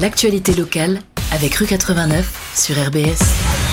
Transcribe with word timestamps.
L'actualité 0.00 0.54
locale 0.54 1.00
avec 1.30 1.54
Rue 1.56 1.66
89 1.66 2.54
sur 2.56 2.74
RBS. 2.74 3.69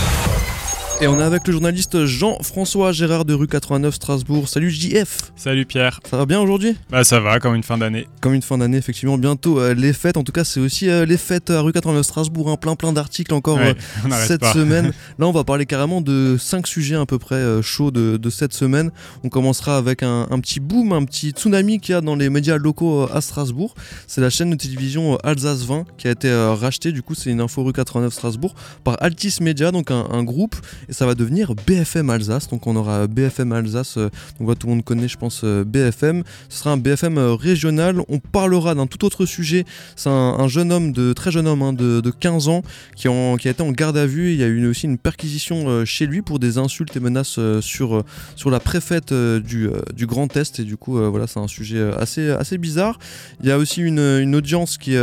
Et 0.99 1.05
on 1.07 1.19
est 1.19 1.23
avec 1.23 1.45
le 1.45 1.53
journaliste 1.53 2.05
Jean-François 2.05 2.91
Gérard 2.91 3.23
de 3.23 3.35
rue 3.35 3.45
89 3.45 3.93
Strasbourg. 3.93 4.49
Salut 4.49 4.71
JF 4.71 5.31
Salut 5.35 5.67
Pierre 5.67 5.99
Ça 6.09 6.17
va 6.17 6.25
bien 6.25 6.39
aujourd'hui? 6.41 6.75
Bah 6.89 7.03
ça 7.03 7.19
va, 7.19 7.39
comme 7.39 7.53
une 7.53 7.61
fin 7.61 7.77
d'année. 7.77 8.07
Comme 8.19 8.33
une 8.33 8.41
fin 8.41 8.57
d'année, 8.57 8.77
effectivement. 8.77 9.19
Bientôt 9.19 9.59
euh, 9.59 9.75
les 9.75 9.93
fêtes, 9.93 10.17
en 10.17 10.23
tout 10.23 10.31
cas 10.31 10.43
c'est 10.43 10.59
aussi 10.59 10.89
euh, 10.89 11.05
les 11.05 11.17
fêtes 11.17 11.51
à 11.51 11.61
rue 11.61 11.71
89 11.71 12.03
Strasbourg. 12.03 12.49
Un 12.49 12.55
plein 12.57 12.75
plein 12.75 12.93
d'articles 12.93 13.31
encore 13.35 13.57
Ouais, 13.57 13.75
euh, 14.05 14.09
cette 14.27 14.41
pas. 14.41 14.53
semaine. 14.53 14.85
Là 15.19 15.27
on 15.27 15.31
va 15.31 15.43
parler 15.43 15.67
carrément 15.67 16.01
de 16.01 16.35
5 16.39 16.65
sujets 16.65 16.95
à 16.95 17.05
peu 17.05 17.19
près 17.19 17.61
chauds 17.61 17.91
de, 17.91 18.17
de 18.17 18.29
cette 18.31 18.53
semaine. 18.53 18.89
On 19.23 19.29
commencera 19.29 19.77
avec 19.77 20.01
un, 20.01 20.25
un 20.31 20.39
petit 20.39 20.59
boom, 20.59 20.93
un 20.93 21.05
petit 21.05 21.29
tsunami 21.29 21.79
qu'il 21.79 21.93
y 21.93 21.95
a 21.95 22.01
dans 22.01 22.15
les 22.15 22.31
médias 22.31 22.57
locaux 22.57 23.07
à 23.13 23.21
Strasbourg. 23.21 23.75
C'est 24.07 24.21
la 24.21 24.31
chaîne 24.31 24.49
de 24.49 24.55
télévision 24.55 25.17
Alsace 25.17 25.63
20 25.63 25.85
qui 25.99 26.07
a 26.07 26.11
été 26.11 26.33
rachetée. 26.59 26.91
Du 26.91 27.03
coup 27.03 27.13
c'est 27.13 27.29
une 27.29 27.41
info 27.41 27.63
rue 27.63 27.73
89 27.73 28.11
Strasbourg 28.11 28.55
par 28.83 28.97
Altis 28.99 29.35
Media, 29.41 29.71
donc 29.71 29.91
un, 29.91 30.07
un 30.09 30.23
groupe. 30.23 30.55
Et 30.89 30.93
ça 30.93 31.05
va 31.05 31.15
devenir 31.15 31.53
BFM 31.65 32.09
Alsace. 32.09 32.47
Donc 32.49 32.65
on 32.67 32.75
aura 32.75 33.07
BFM 33.07 33.51
Alsace. 33.51 33.97
euh, 33.97 34.03
donc 34.03 34.45
voilà, 34.45 34.55
tout 34.55 34.67
le 34.67 34.73
monde 34.73 34.83
connaît, 34.83 35.07
je 35.07 35.17
pense, 35.17 35.41
euh, 35.43 35.63
BFM. 35.65 36.23
Ce 36.49 36.59
sera 36.59 36.71
un 36.71 36.77
BFM 36.77 37.17
euh, 37.17 37.33
régional. 37.33 38.01
On 38.07 38.19
parlera 38.19 38.73
d'un 38.75 38.87
tout 38.87 39.03
autre 39.05 39.25
sujet. 39.25 39.65
C'est 39.95 40.09
un, 40.09 40.13
un 40.13 40.47
jeune 40.47 40.71
homme, 40.71 40.91
de 40.93 41.13
très 41.13 41.31
jeune 41.31 41.47
homme, 41.47 41.61
hein, 41.61 41.73
de, 41.73 41.99
de 41.99 42.11
15 42.11 42.47
ans, 42.47 42.61
qui, 42.95 43.07
a 43.07 43.51
été 43.51 43.61
en 43.61 43.71
garde 43.71 43.97
à 43.97 44.05
vue. 44.05 44.31
Il 44.31 44.39
y 44.39 44.43
a 44.43 44.47
eu 44.47 44.65
aussi 44.67 44.85
une 44.85 44.97
perquisition 44.97 45.85
chez 45.85 46.05
lui 46.05 46.21
pour 46.21 46.39
des 46.39 46.57
insultes 46.57 46.95
et 46.95 46.99
menaces 46.99 47.39
sur, 47.61 48.03
sur 48.35 48.49
la 48.49 48.59
préfète 48.59 49.13
du, 49.13 49.69
du 49.95 50.05
Grand 50.05 50.35
Est. 50.35 50.59
Et 50.59 50.63
du 50.63 50.77
coup, 50.77 50.97
voilà, 50.97 51.27
c'est 51.27 51.39
un 51.39 51.47
sujet 51.47 51.81
assez, 51.97 52.29
assez 52.29 52.57
bizarre. 52.57 52.99
Il 53.41 53.47
y 53.47 53.51
a 53.51 53.57
aussi 53.57 53.81
une, 53.81 54.35
audience 54.35 54.77
qui, 54.77 54.91
qui 54.91 54.97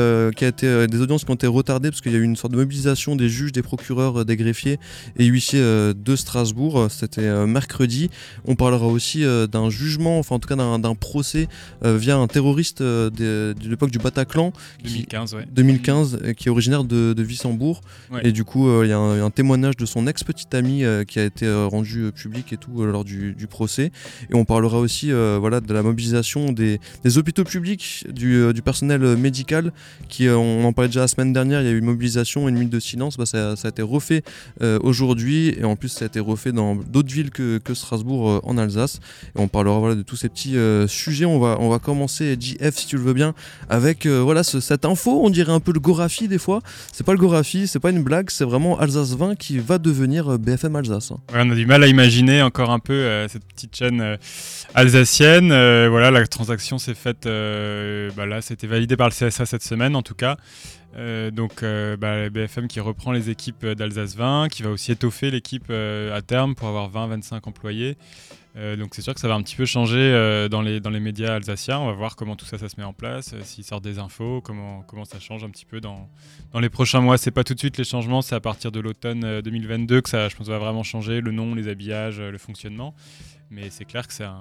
a 0.45 0.49
été, 0.49 0.87
des 0.87 1.01
audiences 1.01 1.25
qui 1.25 1.31
ont 1.31 1.35
été 1.35 1.47
retardées 1.47 1.91
parce 1.91 2.01
qu'il 2.01 2.13
y 2.13 2.17
a 2.17 2.19
eu 2.19 2.25
une 2.25 2.37
sorte 2.37 2.53
de 2.53 2.59
mobilisation 2.59 3.17
des 3.17 3.29
juges, 3.29 3.53
des 3.53 3.63
procureurs, 3.63 4.25
des 4.25 4.37
greffiers 4.37 4.79
et 5.19 5.25
huissiers 5.25 5.63
de 5.97 6.17
Strasbourg. 6.17 6.87
C'était 6.91 7.23
euh, 7.23 7.47
mercredi. 7.47 8.11
On 8.45 8.55
parlera 8.55 8.87
aussi 8.87 9.25
euh, 9.25 9.47
d'un 9.47 9.71
jugement, 9.71 10.19
enfin 10.19 10.37
en 10.37 10.39
tout 10.39 10.49
cas 10.49 10.57
d'un 10.57 10.79
d'un 10.79 10.95
procès 10.95 11.49
euh, 11.85 11.97
via 11.97 12.17
un 12.17 12.27
terroriste 12.27 12.81
euh, 12.81 13.11
de, 13.11 13.55
de 13.61 13.69
l'époque 13.69 13.91
du 13.91 13.99
Bataclan, 13.99 14.53
qui- 14.83 14.93
2015, 15.07 15.35
ouais. 15.35 15.47
2015, 15.53 16.19
euh, 16.23 16.33
qui 16.33 16.49
est 16.49 16.51
originaire 16.51 16.85
de, 16.85 17.13
de 17.13 17.23
Wissembourg. 17.23 17.81
Ouais. 18.11 18.21
Et 18.25 18.33
du 18.33 18.45
coup, 18.45 18.69
euh, 18.69 18.85
il 18.85 18.89
y, 18.89 18.93
a 18.93 18.99
un 18.99 19.15
il 19.15 19.19
y 19.19 19.21
a 19.21 19.25
un 19.25 19.31
témoignage 19.31 19.77
de 19.77 19.87
son 19.87 20.07
ex-petite 20.07 20.55
amie 20.55 20.85
euh, 20.85 21.05
qui 21.05 21.19
a 21.19 21.25
été 21.25 21.47
euh, 21.47 21.67
rendu 21.67 22.05
euh, 22.05 22.11
public 22.11 22.53
et 22.53 22.57
tout 22.57 22.83
euh, 22.83 22.91
lors 22.91 23.05
du, 23.05 23.33
du 23.35 23.47
procès. 23.47 23.91
Et 24.31 24.35
on 24.35 24.45
parlera 24.45 24.79
aussi 24.79 25.11
euh, 25.13 25.39
voilà, 25.41 25.61
de 25.61 25.73
la 25.73 25.83
mobilisation 25.83 26.53
des, 26.53 26.81
des 27.05 27.19
hôpitaux 27.19 27.45
publics, 27.45 28.05
du, 28.11 28.35
euh, 28.37 28.53
du 28.53 28.63
personnel 28.63 29.03
euh, 29.05 29.17
médical, 29.17 29.73
qui, 30.09 30.27
euh, 30.27 30.37
on 30.37 30.65
en 30.65 30.73
parlait 30.73 30.89
déjà 30.89 31.01
la 31.01 31.09
semaine 31.09 31.33
dernière, 31.33 31.61
il 31.63 31.67
y 31.67 31.69
a 31.69 31.73
eu 31.73 31.79
une 31.79 31.85
mobilisation, 31.85 32.49
une 32.49 32.55
minute 32.57 32.71
de 32.73 32.81
silence, 32.81 33.17
bah, 33.17 33.27
ça, 33.27 33.57
ça 33.57 33.69
a 33.69 33.71
été 33.71 33.83
refait 33.83 34.23
euh, 34.63 34.79
aujourd'hui, 34.83 35.57
et 35.65 35.67
en 35.67 35.77
plus 35.77 35.89
ça 35.89 36.05
a 36.05 36.07
été 36.07 36.21
refait 36.21 36.53
dans 36.53 36.77
d'autres 36.77 37.13
villes 37.13 37.31
que, 37.31 37.61
Strasbourg 37.75 38.31
euh, 38.31 38.41
en 38.45 38.57
Alsace. 38.57 39.01
Et 39.37 39.41
on 39.41 39.49
parlera 39.49 39.95
de 39.95 40.03
tous 40.03 40.17
ces 40.17 40.29
petits 40.29 40.57
euh, 40.57 40.87
sujets. 40.87 41.25
On 41.25 41.39
va, 41.39 41.79
commencer, 41.79 42.37
JF, 42.39 42.77
si 42.77 42.87
tu 42.87 42.97
le 42.97 43.03
veux 43.03 43.13
bien, 43.15 43.35
avec 43.69 44.07
euh, 44.07 44.43
cette 44.43 44.85
info, 44.85 45.21
on 45.25 45.31
dirait 45.31 45.53
un 45.53 45.61
peu 45.61 45.73
le 45.73 45.81
Gorafi 45.81 46.29
des 46.29 46.39
fois. 46.39 46.61
C'est 46.93 47.05
pas 47.05 47.13
le 47.13 47.19
Gorafi, 47.19 47.67
c'est 47.67 47.81
pas 47.81 47.91
une 47.91 48.03
blague, 48.03 48.31
c'est 48.31 48.45
vraiment 48.45 48.79
Alsace 48.79 49.15
20 49.17 49.37
qui 49.37 49.59
va 49.59 49.79
devenir 49.79 50.39
BFM 50.39 50.77
Alsace. 50.77 51.11
hein. 51.13 51.19
On 51.35 51.51
a 51.51 51.55
du 51.55 51.67
mal 51.67 51.83
à 51.83 51.87
imaginer 51.87 52.43
encore 52.43 52.71
un 52.71 52.79
peu 52.79 53.27
cette 53.29 53.45
petite 53.45 53.75
chaîne 53.75 54.19
alsacienne. 54.75 55.49
Voilà, 55.49 56.11
la 56.11 56.27
transaction 56.27 56.79
s'est 56.79 56.95
faite, 56.95 57.25
bah 57.25 58.27
là, 58.27 58.41
c'était 58.41 58.67
validé 58.67 58.97
par 58.97 59.09
le 59.09 59.13
CSA 59.13 59.47
cette 59.47 59.63
semaine 59.65 59.97
en 59.97 60.03
tout 60.03 60.15
cas. 60.15 60.37
Euh, 60.97 61.31
donc 61.31 61.63
euh, 61.63 61.97
bah, 61.97 62.29
BFM 62.31 62.69
qui 62.69 62.81
reprend 62.81 63.13
les 63.13 63.31
équipes 63.31 63.67
d'Alsace 63.67 64.17
20, 64.17 64.49
qui 64.49 64.63
va 64.63 64.71
aussi 64.71 64.93
étoffer 64.93 65.31
l'équipe 65.31 65.67
euh, 65.71 66.17
à 66.17 66.23
terme 66.23 66.55
pour 66.55 66.69
avoir 66.69 66.91
20-25 66.91 67.41
employés. 67.49 67.97
Donc 68.79 68.95
c'est 68.95 69.03
sûr 69.03 69.15
que 69.15 69.19
ça 69.19 69.27
va 69.27 69.35
un 69.35 69.43
petit 69.43 69.57
peu 69.57 69.65
changer 69.65 70.47
dans, 70.49 70.63
les, 70.63 70.79
dans 70.79 70.91
les 70.91 71.01
médias 71.01 71.35
alsaciens. 71.35 71.81
On 71.81 71.87
va 71.87 71.93
voir 71.93 72.15
comment 72.15 72.37
tout 72.37 72.47
ça, 72.47 72.57
ça 72.57 72.69
se 72.69 72.77
met 72.79 72.85
en 72.85 72.93
place, 72.93 73.35
s'ils 73.43 73.65
sortent 73.65 73.83
des 73.83 73.99
infos, 73.99 74.41
comment, 74.43 74.83
comment 74.87 75.05
ça 75.05 75.19
change 75.19 75.43
un 75.43 75.51
petit 75.51 75.65
peu 75.65 75.81
dans, 75.81 76.09
dans 76.53 76.61
les 76.61 76.69
prochains 76.69 77.01
mois. 77.01 77.19
C'est 77.19 77.33
pas 77.33 77.43
tout 77.43 77.55
de 77.55 77.59
suite 77.59 77.79
les 77.79 77.85
changements, 77.85 78.23
c'est 78.23 78.37
à 78.37 78.41
partir 78.41 78.71
de 78.71 78.79
l'automne 78.79 79.25
euh, 79.25 79.43
2022 79.43 80.03
que 80.03 80.09
ça, 80.09 80.29
je 80.29 80.37
pense, 80.37 80.47
va 80.47 80.59
vraiment 80.59 80.85
changer 80.85 81.21
le 81.21 81.33
nom, 81.33 81.57
les 81.57 81.67
habillages, 81.67 82.21
le 82.21 82.39
fonctionnement. 82.39 82.95
Mais 83.51 83.71
c'est 83.71 83.85
clair 83.85 84.07
que 84.09 84.13
ça 84.15 84.35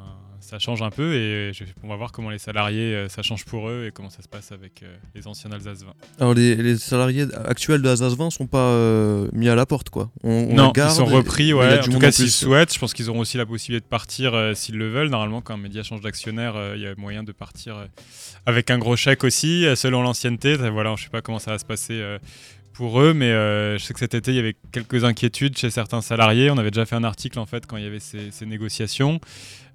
change 0.59 0.81
un 0.81 0.89
peu 0.89 1.13
et 1.13 1.51
je- 1.53 1.63
on 1.83 1.87
va 1.87 1.95
voir 1.95 2.11
comment 2.11 2.29
les 2.29 2.37
salariés, 2.39 2.95
euh, 2.95 3.07
ça 3.09 3.21
change 3.21 3.45
pour 3.45 3.69
eux 3.69 3.85
et 3.87 3.91
comment 3.91 4.09
ça 4.09 4.21
se 4.21 4.27
passe 4.27 4.51
avec 4.51 4.81
euh, 4.83 4.95
les 5.15 5.27
anciens 5.27 5.51
Alsace 5.51 5.83
20. 5.83 5.93
Alors 6.19 6.33
les, 6.33 6.55
les 6.55 6.77
salariés 6.77 7.25
actuels 7.45 7.81
de 7.81 7.89
Alsace 7.89 8.15
20 8.15 8.29
sont 8.31 8.47
pas 8.47 8.57
euh, 8.69 9.29
mis 9.33 9.47
à 9.49 9.55
la 9.55 9.65
porte 9.65 9.89
quoi. 9.89 10.09
On, 10.23 10.29
on 10.49 10.53
non, 10.55 10.67
les 10.67 10.73
garde 10.73 10.91
ils 10.91 10.95
sont 10.97 11.05
repris, 11.05 11.53
ouais. 11.53 11.79
du 11.79 11.89
En 11.89 11.93
tout 11.93 11.99
cas, 11.99 12.11
s'ils 12.11 12.31
souhaitent, 12.31 12.73
je 12.73 12.79
pense 12.79 12.93
qu'ils 12.93 13.09
auront 13.09 13.19
aussi 13.19 13.37
la 13.37 13.45
possibilité 13.45 13.83
de 13.85 13.89
partir 13.89 14.33
euh, 14.33 14.53
s'ils 14.53 14.77
le 14.77 14.89
veulent. 14.89 15.09
Normalement, 15.09 15.41
quand 15.41 15.53
un 15.53 15.57
média 15.57 15.83
change 15.83 16.01
d'actionnaire, 16.01 16.55
euh, 16.55 16.73
il 16.75 16.81
y 16.81 16.87
a 16.87 16.95
moyen 16.97 17.23
de 17.23 17.31
partir 17.31 17.87
avec 18.45 18.69
un 18.71 18.77
gros 18.79 18.95
chèque 18.95 19.23
aussi, 19.23 19.65
selon 19.75 20.01
l'ancienneté. 20.01 20.55
Voilà, 20.57 20.95
je 20.97 21.03
sais 21.03 21.09
pas 21.09 21.21
comment 21.21 21.39
ça 21.39 21.51
va 21.51 21.59
se 21.59 21.65
passer 21.65 22.01
pour 22.73 22.99
eux, 23.01 23.13
mais 23.13 23.31
euh, 23.31 23.77
je 23.77 23.83
sais 23.83 23.93
que 23.93 23.99
cet 23.99 24.13
été, 24.13 24.31
il 24.31 24.35
y 24.35 24.39
avait 24.39 24.55
quelques 24.71 25.03
inquiétudes 25.03 25.57
chez 25.57 25.69
certains 25.69 26.01
salariés. 26.01 26.49
On 26.49 26.57
avait 26.57 26.71
déjà 26.71 26.85
fait 26.85 26.95
un 26.95 27.03
article 27.03 27.39
en 27.39 27.45
fait 27.45 27.65
quand 27.65 27.77
il 27.77 27.83
y 27.83 27.87
avait 27.87 27.99
ces, 27.99 28.31
ces 28.31 28.45
négociations. 28.45 29.19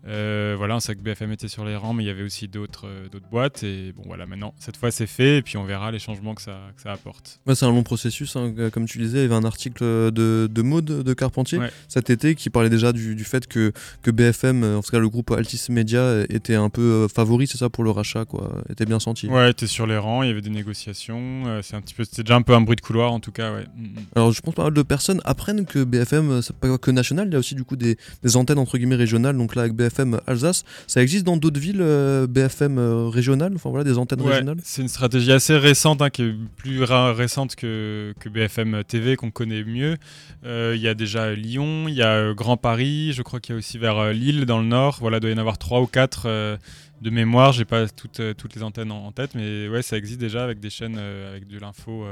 Euh, 0.07 0.55
voilà, 0.57 0.77
on 0.77 0.81
sait 0.81 0.95
que 0.95 1.01
BFM 1.01 1.33
était 1.33 1.49
sur 1.49 1.65
les 1.65 1.77
rangs, 1.77 1.93
mais 1.93 2.05
il 2.05 2.07
y 2.07 2.11
avait 2.11 2.23
aussi 2.23 2.49
d'autres 2.49 2.87
euh, 2.87 3.09
d'autres 3.09 3.29
boîtes. 3.31 3.63
Et 3.63 3.93
bon, 3.93 4.05
voilà, 4.07 4.27
maintenant, 4.27 4.55
cette 4.59 4.77
fois, 4.77 4.91
c'est 4.91 5.07
fait, 5.07 5.39
et 5.39 5.43
puis 5.43 5.57
on 5.57 5.65
verra 5.65 5.91
les 5.91 5.99
changements 5.99 6.35
que 6.35 6.43
ça, 6.43 6.59
que 6.77 6.83
ça 6.83 6.93
apporte. 6.93 7.41
Ouais, 7.47 7.55
c'est 7.55 7.67
un 7.67 7.71
long 7.71 7.83
processus, 7.83 8.37
hein, 8.37 8.55
euh, 8.59 8.71
comme 8.71 8.87
tu 8.87 8.99
disais, 8.99 9.19
il 9.19 9.23
y 9.23 9.25
avait 9.25 9.35
un 9.35 9.45
article 9.45 9.83
de, 9.83 10.49
de 10.51 10.63
Maud 10.63 10.85
de 10.85 11.15
Carpentier 11.15 11.59
Ouais. 11.59 11.71
cet 11.89 12.11
été 12.11 12.37
qui 12.37 12.49
parlait 12.51 12.71
déjà 12.71 12.93
du, 12.93 13.17
du 13.17 13.25
fait 13.25 13.47
que, 13.49 13.73
que 14.03 14.11
BFM, 14.11 14.63
en 14.63 14.83
tout 14.83 14.91
cas 14.91 15.01
le 15.01 15.09
groupe 15.09 15.33
Altis 15.33 15.67
Media, 15.71 16.23
était 16.29 16.55
un 16.55 16.71
peu 16.71 17.09
favori, 17.09 17.47
c'est 17.47 17.59
ça, 17.59 17.69
pour 17.69 17.83
le 17.83 17.91
rachat, 17.91 18.25
quoi, 18.25 18.63
était 18.71 18.87
bien 18.87 19.01
senti. 19.01 19.27
Ouais, 19.29 19.53
t'es 19.53 19.67
sur 19.67 19.87
les 19.87 19.99
rangs, 19.99 20.23
il 20.23 20.29
y 20.29 20.31
avait 20.31 20.41
des 20.41 20.51
négociations. 20.51 21.61
c'est 21.63 21.75
un 21.75 21.81
petit 21.81 21.95
peu, 21.95 22.05
c'était 22.05 22.23
déjà 22.23 22.37
un 22.37 22.43
peu 22.43 22.55
un 22.55 22.61
bruit 22.61 22.77
de 22.77 22.81
couloir 22.81 23.13
en 23.13 23.21
tout 23.21 23.33
cas, 23.33 23.53
ouais. 23.53 23.67
Mm, 23.77 23.83
mm. 23.83 23.95
Alors 24.15 24.33
je 24.33 24.41
pense 24.41 24.55
pas 24.55 24.65
mal 24.65 24.75
de 24.75 24.83
personnes 24.83 25.21
apprennent 25.25 25.67
que 25.67 25.83
BFM, 25.83 26.41
c'est 26.43 26.55
pas 26.57 26.79
que 26.79 26.91
national, 26.91 27.27
il 27.29 27.33
y 27.33 27.37
a 27.37 27.39
aussi 27.41 27.55
du 27.57 27.65
coup 27.65 27.77
des, 27.77 27.97
des 28.23 28.37
antennes 28.37 28.59
entre 28.59 28.79
guillemets 28.79 28.95
régionales, 28.97 29.37
donc 29.37 29.55
là 29.57 29.63
avec 29.63 29.75
BFM 29.75 29.88
Alsace, 30.27 30.65
ça 30.87 31.03
existe 31.03 31.25
dans 31.25 31.37
d'autres 31.37 31.61
villes 31.61 31.81
euh, 31.81 32.27
BFM 32.27 32.79
euh, 32.79 33.09
régionales, 33.09 33.53
enfin 33.55 33.71
voilà, 33.71 33.85
des 33.85 33.99
antennes 33.99 34.21
Ouais, 34.23 34.31
régionales? 34.33 34.59
c'est 34.63 34.83
une 34.83 34.89
stratégie 34.89 35.33
assez 35.33 35.57
récente, 35.57 36.03
hein, 36.03 36.11
qui 36.11 36.23
est 36.23 36.35
plus 36.57 36.83
récente 36.83 37.57
que, 37.57 38.15
que 38.21 38.29
BFM 38.29 38.83
TV, 38.85 39.17
qu'on 39.17 39.31
connaît 39.31 39.65
mieux. 39.65 39.97
Euh, 40.45 40.73
Il 40.77 40.81
y 40.83 40.89
a 40.89 40.95
déjà 40.95 41.35
Lyon, 41.35 41.87
il 41.89 41.95
y 41.95 42.03
a 42.03 42.33
Grand 42.35 42.57
Paris, 42.57 43.13
je 43.13 43.23
crois 43.23 43.41
qu'il 43.41 43.55
y 43.55 43.57
a 43.57 43.59
aussi 43.59 43.79
vers 43.79 44.13
Lille 44.13 44.45
dans 44.47 44.59
le 44.61 44.67
nord. 44.67 44.99
Voilà, 45.01 45.17
il 45.19 45.21
doit 45.21 45.31
y 45.31 45.35
en 45.35 45.39
avoir 45.39 45.59
trois 45.59 45.81
ou 45.81 45.87
quatre 45.87 46.25
euh, 46.27 46.57
de 47.03 47.11
mémoire. 47.11 47.53
J'ai 47.53 47.65
pas 47.65 47.89
toutes, 47.89 48.21
toutes 48.37 48.55
les 48.55 48.63
antennes 48.63 48.91
en, 48.93 49.07
en 49.07 49.13
tête, 49.13 49.35
mais 49.35 49.69
ouais, 49.69 49.83
ça 49.83 49.97
existe 49.97 50.21
déjà 50.21 50.45
avec 50.45 50.61
des 50.61 50.71
chaînes 50.71 50.97
euh, 50.99 51.31
avec 51.31 51.47
de 51.49 51.59
l'info. 51.59 52.05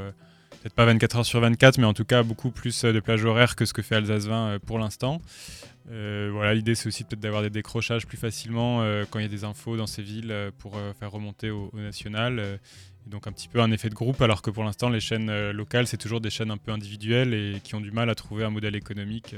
Peut-être 0.67 0.75
pas 0.75 0.87
24 0.87 1.19
heures 1.19 1.27
sur 1.27 1.39
24, 1.39 1.79
mais 1.79 1.85
en 1.85 1.95
tout 1.95 2.05
cas 2.05 2.25
beaucoup 2.25 2.51
plus 2.51 2.85
euh, 2.85 2.93
de 2.93 2.99
plage 2.99 3.25
horaire 3.25 3.55
que 3.55 3.65
ce 3.65 3.73
que 3.73 3.83
fait 3.83 3.95
Alsace 3.95 4.27
20 4.27 4.49
euh, 4.49 4.59
pour 4.59 4.81
l'instant. 4.81 5.23
Euh, 5.93 6.29
voilà, 6.33 6.55
l'idée 6.55 6.75
c'est 6.75 6.89
aussi 6.89 7.05
peut-être 7.05 7.21
d'avoir 7.21 7.43
des 7.43 7.51
décrochages 7.51 8.05
plus 8.05 8.17
facilement 8.17 8.81
quand 9.09 9.21
il 9.21 9.23
y 9.23 9.27
a 9.27 9.29
des 9.29 9.45
infos 9.45 9.77
dans 9.77 9.87
ces 9.87 10.03
villes 10.03 10.35
pour 10.59 10.77
faire 10.99 11.13
remonter 11.13 11.51
au, 11.51 11.71
au 11.73 11.79
national. 11.79 12.41
et 12.41 13.09
donc 13.09 13.29
un 13.29 13.33
petit 13.33 13.47
peu 13.47 13.61
un 13.61 13.71
effet 13.71 13.89
de 13.91 13.95
groupe, 13.95 14.21
alors 14.21 14.43
que 14.43 14.51
pour 14.51 14.65
l'instant 14.65 14.89
les 14.89 14.99
chaînes 14.99 15.53
locales 15.53 15.87
c'est 15.87 15.99
toujours 15.99 16.21
des 16.21 16.31
chaînes 16.31 16.51
un 16.51 16.57
peu 16.57 16.73
individuelles 16.73 17.33
et 17.33 17.61
qui 17.63 17.77
ont 17.77 17.81
du 17.81 17.93
mal 17.93 18.11
à 18.11 18.17
trouver 18.17 18.43
un 18.43 18.51
modèle 18.51 18.75
économique, 18.75 19.37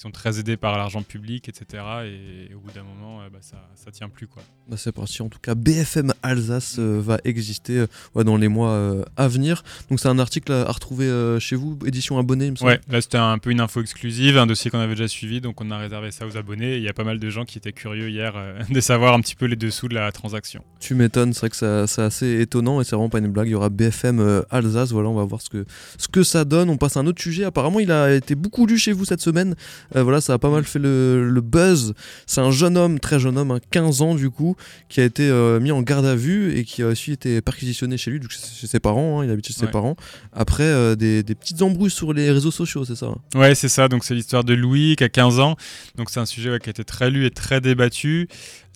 qui 0.00 0.02
sont 0.04 0.10
très 0.10 0.40
aidées 0.40 0.56
par 0.56 0.78
l'argent 0.78 1.02
public, 1.02 1.50
etc. 1.50 1.84
Et, 2.06 2.54
au 2.54 2.60
bout 2.60 2.70
d'un 2.72 2.82
moment, 2.82 3.20
euh, 3.20 3.28
bah, 3.30 3.40
ça, 3.42 3.58
ça 3.74 3.90
tient 3.90 4.08
plus 4.08 4.26
quoi. 4.26 4.42
Bah, 4.66 4.78
c'est 4.78 4.92
parti, 4.92 5.20
en 5.20 5.28
tout 5.28 5.38
cas 5.38 5.54
BFM 5.54 6.14
Alsace 6.22 6.76
euh, 6.78 7.02
va 7.04 7.18
exister 7.24 7.80
euh, 7.80 7.86
ouais, 8.14 8.24
dans 8.24 8.38
les 8.38 8.48
mois 8.48 9.04
à 9.18 9.28
venir. 9.28 9.62
Donc 9.90 10.00
c'est 10.00 10.08
un 10.08 10.18
article 10.18 10.52
à, 10.52 10.62
à 10.62 10.72
retrouver 10.72 11.36
chez 11.38 11.54
vous, 11.54 11.78
édition 11.84 12.18
abonnée, 12.18 12.46
il 12.46 12.52
me 12.52 12.56
semble. 12.56 12.70
Ouais, 12.70 12.80
là 12.88 13.02
c'était 13.02 13.18
un 13.18 13.36
peu 13.36 13.50
une 13.50 13.60
info 13.60 13.82
exclusive, 13.82 14.38
un 14.38 14.46
dossier 14.46 14.70
qu'on 14.70 14.78
avait 14.78 14.94
déjà 14.94 15.08
suivi, 15.08 15.42
donc 15.42 15.60
on 15.60 15.70
a 15.70 15.76
réservé 15.76 16.10
ça 16.12 16.26
aux 16.26 16.38
abonnés. 16.38 16.78
Il 16.78 16.82
y 16.82 16.88
a 16.88 16.94
pas 16.94 17.04
mal 17.04 17.18
de 17.18 17.28
gens 17.28 17.44
qui 17.44 17.58
étaient 17.58 17.72
curieux 17.72 18.08
hier 18.08 18.32
de 18.70 18.80
savoir 18.80 19.12
un 19.12 19.20
petit 19.20 19.34
peu 19.34 19.44
les 19.44 19.56
dessous 19.56 19.88
de 19.88 19.94
la 19.94 20.10
transaction. 20.12 20.64
Tu 20.78 20.94
m'étonnes, 20.94 21.34
c'est 21.34 21.40
vrai 21.40 21.50
que 21.50 21.86
c'est 21.86 22.02
assez 22.02 22.40
étonnant 22.40 22.80
et 22.80 22.84
c'est 22.84 22.96
vraiment 22.96 23.10
pas 23.10 23.18
une 23.18 23.28
blague. 23.28 23.48
Il 23.48 23.52
y 23.52 23.54
aura 23.54 23.68
BFM 23.68 24.44
Alsace, 24.48 24.92
voilà, 24.92 25.10
on 25.10 25.14
va 25.14 25.24
voir 25.24 25.42
ce 25.42 25.50
que, 25.50 25.66
ce 25.98 26.08
que 26.08 26.22
ça 26.22 26.46
donne. 26.46 26.70
On 26.70 26.78
passe 26.78 26.96
à 26.96 27.00
un 27.00 27.06
autre 27.06 27.20
sujet. 27.20 27.44
Apparemment, 27.44 27.80
il 27.80 27.92
a 27.92 28.14
été 28.14 28.34
beaucoup 28.34 28.64
lu 28.64 28.78
chez 28.78 28.92
vous 28.92 29.04
cette 29.04 29.20
semaine. 29.20 29.56
Voilà, 29.94 30.20
ça 30.20 30.34
a 30.34 30.38
pas 30.38 30.50
mal 30.50 30.64
fait 30.64 30.78
le, 30.78 31.40
buzz. 31.40 31.94
C'est 32.26 32.40
un 32.40 32.50
jeune 32.50 32.76
homme, 32.76 33.00
très 33.00 33.18
jeune 33.18 33.38
homme, 33.38 33.58
15 33.70 34.02
ans 34.02 34.14
du 34.14 34.30
coup, 34.30 34.56
qui 34.88 35.00
a 35.00 35.04
été 35.04 35.30
mis 35.60 35.72
en 35.72 35.82
garde 35.82 36.06
à 36.06 36.14
vue 36.14 36.56
et 36.56 36.64
qui 36.64 36.82
a 36.82 36.88
aussi 36.88 37.12
été 37.12 37.40
perquisitionné 37.40 37.96
chez 37.96 38.10
lui, 38.10 38.20
chez 38.28 38.66
ses 38.66 38.80
parents, 38.80 39.20
hein, 39.20 39.24
il 39.24 39.30
habite 39.30 39.46
chez 39.46 39.54
ses 39.54 39.66
parents, 39.66 39.96
après 40.32 40.96
des, 40.96 41.22
des, 41.22 41.34
petites 41.34 41.62
embrouilles 41.62 41.90
sur 41.90 42.12
les 42.12 42.30
réseaux 42.30 42.50
sociaux, 42.50 42.84
c'est 42.84 42.94
ça 42.94 43.06
hein 43.06 43.18
Ouais, 43.34 43.54
c'est 43.54 43.68
ça. 43.68 43.88
Donc 43.88 44.04
c'est 44.04 44.14
l'histoire 44.14 44.44
de 44.44 44.54
Louis 44.54 44.96
qui 44.96 45.04
a 45.04 45.08
15 45.08 45.40
ans. 45.40 45.56
Donc 45.96 46.10
c'est 46.10 46.20
un 46.20 46.26
sujet 46.26 46.58
qui 46.58 46.68
a 46.68 46.70
été 46.70 46.84
très 46.84 47.10
lu 47.10 47.26
et 47.26 47.30
très 47.30 47.60
débattu. 47.60 48.28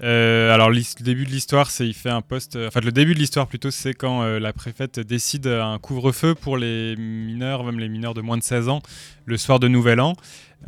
Euh, 0.03 0.53
alors 0.53 0.71
le 0.71 0.81
début 1.03 1.25
de 1.25 1.31
l'histoire, 1.31 1.71
c'est 1.71 1.87
il 1.87 1.95
fait 1.95 2.11
un 2.11 2.23
poste. 2.23 2.57
Enfin 2.57 2.81
le 2.81 2.93
début 2.93 3.15
de 3.15 3.19
l'histoire 3.19 3.47
plutôt, 3.47 3.71
c'est 3.71 3.95
quand 3.95 4.23
euh, 4.23 4.39
la 4.39 4.53
préfète 4.53 5.01
décide 5.01 5.47
un 5.47 5.79
couvre-feu 5.79 6.35
pour 6.35 6.57
les 6.57 6.97
mineurs, 6.97 7.65
même 7.65 7.79
les 7.79 7.89
mineurs 7.89 8.15
de 8.15 8.21
moins 8.21 8.39
de 8.39 8.43
16 8.43 8.69
ans, 8.69 8.81
le 9.25 9.37
soir 9.37 9.61
de 9.61 9.69
Nouvel 9.69 10.01
An. 10.01 10.15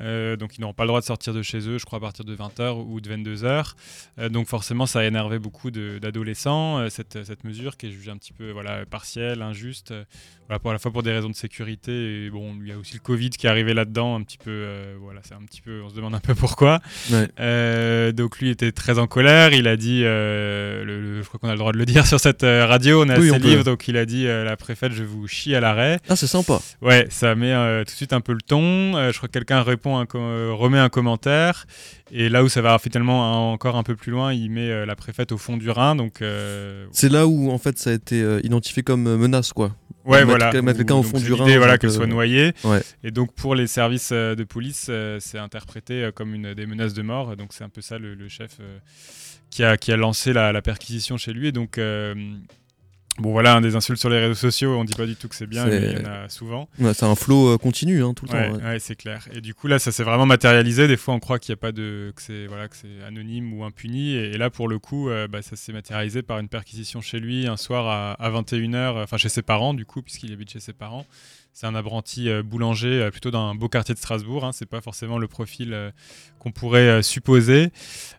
Euh, 0.00 0.36
donc 0.36 0.56
ils 0.58 0.60
n'auront 0.60 0.74
pas 0.74 0.84
le 0.84 0.88
droit 0.88 1.00
de 1.00 1.06
sortir 1.06 1.32
de 1.32 1.42
chez 1.42 1.58
eux, 1.68 1.78
je 1.78 1.84
crois, 1.84 1.98
à 1.98 2.00
partir 2.00 2.24
de 2.24 2.36
20h 2.36 2.84
ou 2.86 3.00
de 3.00 3.08
22h. 3.10 3.72
Euh, 4.18 4.28
donc 4.28 4.46
forcément, 4.46 4.86
ça 4.86 5.00
a 5.00 5.04
énervé 5.04 5.38
beaucoup 5.38 5.70
d'adolescents, 5.70 6.78
euh, 6.78 6.88
cette, 6.90 7.24
cette, 7.24 7.44
mesure 7.44 7.76
qui 7.76 7.86
est 7.86 7.90
jugée 7.90 8.10
un 8.10 8.16
petit 8.16 8.32
peu 8.32 8.50
voilà, 8.50 8.84
partielle, 8.86 9.42
injuste, 9.42 9.94
voilà, 10.48 10.58
pour 10.58 10.70
à 10.70 10.74
la 10.74 10.78
fois 10.78 10.90
pour 10.90 11.02
des 11.02 11.12
raisons 11.12 11.28
de 11.28 11.34
sécurité. 11.34 12.26
Et 12.26 12.30
bon, 12.30 12.54
il 12.60 12.68
y 12.68 12.72
a 12.72 12.78
aussi 12.78 12.94
le 12.94 13.00
Covid 13.00 13.30
qui 13.30 13.46
est 13.46 13.50
arrivé 13.50 13.74
là-dedans, 13.74 14.16
un 14.16 14.22
petit 14.22 14.38
peu, 14.38 14.66
voilà, 15.00 15.20
c'est 15.24 15.34
un 15.34 15.44
petit 15.46 15.60
peu, 15.60 15.82
on 15.82 15.90
se 15.90 15.94
demande 15.94 16.14
un 16.14 16.20
peu 16.20 16.34
pourquoi. 16.34 16.80
donc 17.38 18.38
lui 18.38 18.50
était 18.50 18.72
très 18.72 18.98
en 18.98 19.06
colère, 19.06 19.52
il 19.52 19.68
a 19.68 19.76
dit, 19.76 20.00
le, 20.02 21.20
je 21.22 21.28
crois 21.28 21.38
qu'on 21.38 21.48
a 21.48 21.52
le 21.52 21.58
droit 21.58 21.72
de 21.72 21.78
le 21.78 21.86
dire 21.86 22.06
sur 22.06 22.20
cette 22.20 22.42
radio, 22.42 23.04
on 23.04 23.08
a 23.08 23.18
oui, 23.18 23.30
livres, 23.38 23.64
donc 23.64 23.88
il 23.88 23.96
a 23.96 24.06
dit, 24.06 24.24
la 24.24 24.56
préfète, 24.56 24.92
je 24.92 25.04
vous 25.04 25.26
chie 25.26 25.54
à 25.54 25.60
l'arrêt. 25.60 26.00
Ah, 26.08 26.16
c'est 26.16 26.26
sympa. 26.26 26.60
Ouais, 26.82 27.06
ça 27.10 27.34
met 27.34 27.52
tout 27.84 27.92
de 27.92 27.96
suite 27.96 28.12
un 28.12 28.20
peu 28.20 28.32
le 28.32 28.42
ton. 28.42 28.92
je 29.10 29.16
crois 29.16 29.28
que 29.28 29.34
quelqu'un 29.34 29.62
répond 29.62 29.85
un 29.94 30.06
remet 30.52 30.78
un 30.78 30.88
commentaire. 30.88 31.66
Et 32.12 32.28
là 32.28 32.44
où 32.44 32.48
ça 32.48 32.62
va 32.62 32.78
finalement 32.78 33.52
encore 33.52 33.76
un 33.76 33.82
peu 33.82 33.96
plus 33.96 34.12
loin, 34.12 34.32
il 34.32 34.50
met 34.50 34.70
euh, 34.70 34.86
la 34.86 34.94
préfète 34.94 35.32
au 35.32 35.38
fond 35.38 35.56
du 35.56 35.70
Rhin. 35.70 35.96
Donc 35.96 36.22
euh, 36.22 36.86
c'est 36.92 37.08
là 37.08 37.26
où 37.26 37.50
en 37.50 37.58
fait 37.58 37.78
ça 37.78 37.90
a 37.90 37.92
été 37.92 38.22
euh, 38.22 38.40
identifié 38.44 38.82
comme 38.82 39.16
menace, 39.16 39.52
quoi. 39.52 39.74
Ouais, 40.04 40.24
voilà. 40.24 40.52
Mettre 40.62 40.78
quelqu'un 40.78 40.94
au 40.94 41.02
fond 41.02 41.18
du 41.18 41.32
Rhin. 41.32 41.56
voilà, 41.58 41.78
qu'elle 41.78 41.90
soit 41.90 42.06
noyée. 42.06 42.52
Et 43.02 43.10
donc 43.10 43.32
pour 43.34 43.54
les 43.54 43.66
services 43.66 44.12
de 44.12 44.44
police, 44.44 44.90
c'est 45.18 45.38
interprété 45.38 46.10
comme 46.14 46.34
une 46.34 46.54
des 46.54 46.66
menaces 46.66 46.94
de 46.94 47.02
mort. 47.02 47.36
Donc 47.36 47.48
c'est 47.52 47.64
un 47.64 47.68
peu 47.68 47.80
ça 47.80 47.98
le, 47.98 48.28
chef 48.28 48.58
qui 49.50 49.64
a, 49.64 49.76
qui 49.76 49.90
a 49.90 49.96
lancé 49.96 50.32
la, 50.32 50.52
la, 50.52 50.62
perquisition 50.62 51.16
chez 51.16 51.32
lui. 51.32 51.48
Et 51.48 51.52
donc 51.52 51.80
Bon 53.18 53.32
voilà, 53.32 53.60
des 53.60 53.76
insultes 53.76 53.98
sur 53.98 54.10
les 54.10 54.18
réseaux 54.18 54.34
sociaux, 54.34 54.76
on 54.78 54.84
dit 54.84 54.94
pas 54.94 55.06
du 55.06 55.16
tout 55.16 55.28
que 55.28 55.34
c'est 55.34 55.46
bien, 55.46 55.66
mais 55.66 55.78
il 55.78 55.98
y 55.98 56.06
en 56.06 56.10
a 56.10 56.28
souvent. 56.28 56.68
c'est 56.78 57.04
un 57.04 57.14
flow 57.14 57.54
euh, 57.54 57.58
continu 57.58 58.02
hein, 58.02 58.12
tout 58.14 58.26
le 58.26 58.30
temps. 58.30 58.64
Ouais, 58.64 58.78
c'est 58.78 58.96
clair. 58.96 59.26
Et 59.32 59.40
du 59.40 59.54
coup 59.54 59.66
là, 59.66 59.78
ça 59.78 59.92
s'est 59.92 60.02
vraiment 60.02 60.26
matérialisé. 60.26 60.86
Des 60.86 60.96
fois, 60.96 61.14
on 61.14 61.20
croit 61.20 61.38
qu'il 61.38 61.52
n'y 61.52 61.58
a 61.58 61.60
pas 61.60 61.72
de, 61.72 62.12
que 62.14 62.22
c'est 62.22 62.46
voilà, 62.46 62.68
que 62.68 62.76
c'est 62.76 63.04
anonyme 63.06 63.52
ou 63.54 63.64
impuni. 63.64 64.14
Et, 64.14 64.36
là, 64.36 64.50
pour 64.50 64.68
le 64.68 64.78
coup, 64.78 65.08
euh, 65.08 65.28
bah, 65.28 65.40
ça 65.40 65.56
s'est 65.56 65.72
matérialisé 65.72 66.22
par 66.22 66.38
une 66.38 66.48
perquisition 66.48 67.00
chez 67.00 67.18
lui 67.18 67.46
un 67.46 67.56
soir 67.56 67.86
à, 67.86 68.12
à 68.12 68.30
21h, 68.30 69.02
enfin 69.02 69.16
chez 69.16 69.28
ses 69.28 69.42
parents 69.42 69.72
du 69.72 69.86
coup, 69.86 70.02
puisqu'il 70.02 70.32
habite 70.32 70.50
chez 70.50 70.60
ses 70.60 70.72
parents. 70.72 71.06
C'est 71.58 71.66
un 71.66 71.74
apprenti 71.74 72.28
euh, 72.28 72.42
boulanger 72.42 73.00
euh, 73.00 73.10
plutôt 73.10 73.30
dans 73.30 73.48
un 73.48 73.54
beau 73.54 73.70
quartier 73.70 73.94
de 73.94 73.98
Strasbourg. 73.98 74.44
Hein. 74.44 74.52
C'est 74.52 74.68
pas 74.68 74.82
forcément 74.82 75.16
le 75.16 75.26
profil 75.26 75.72
euh, 75.72 75.90
qu'on 76.38 76.52
pourrait 76.52 77.02
supposer. 77.02 77.70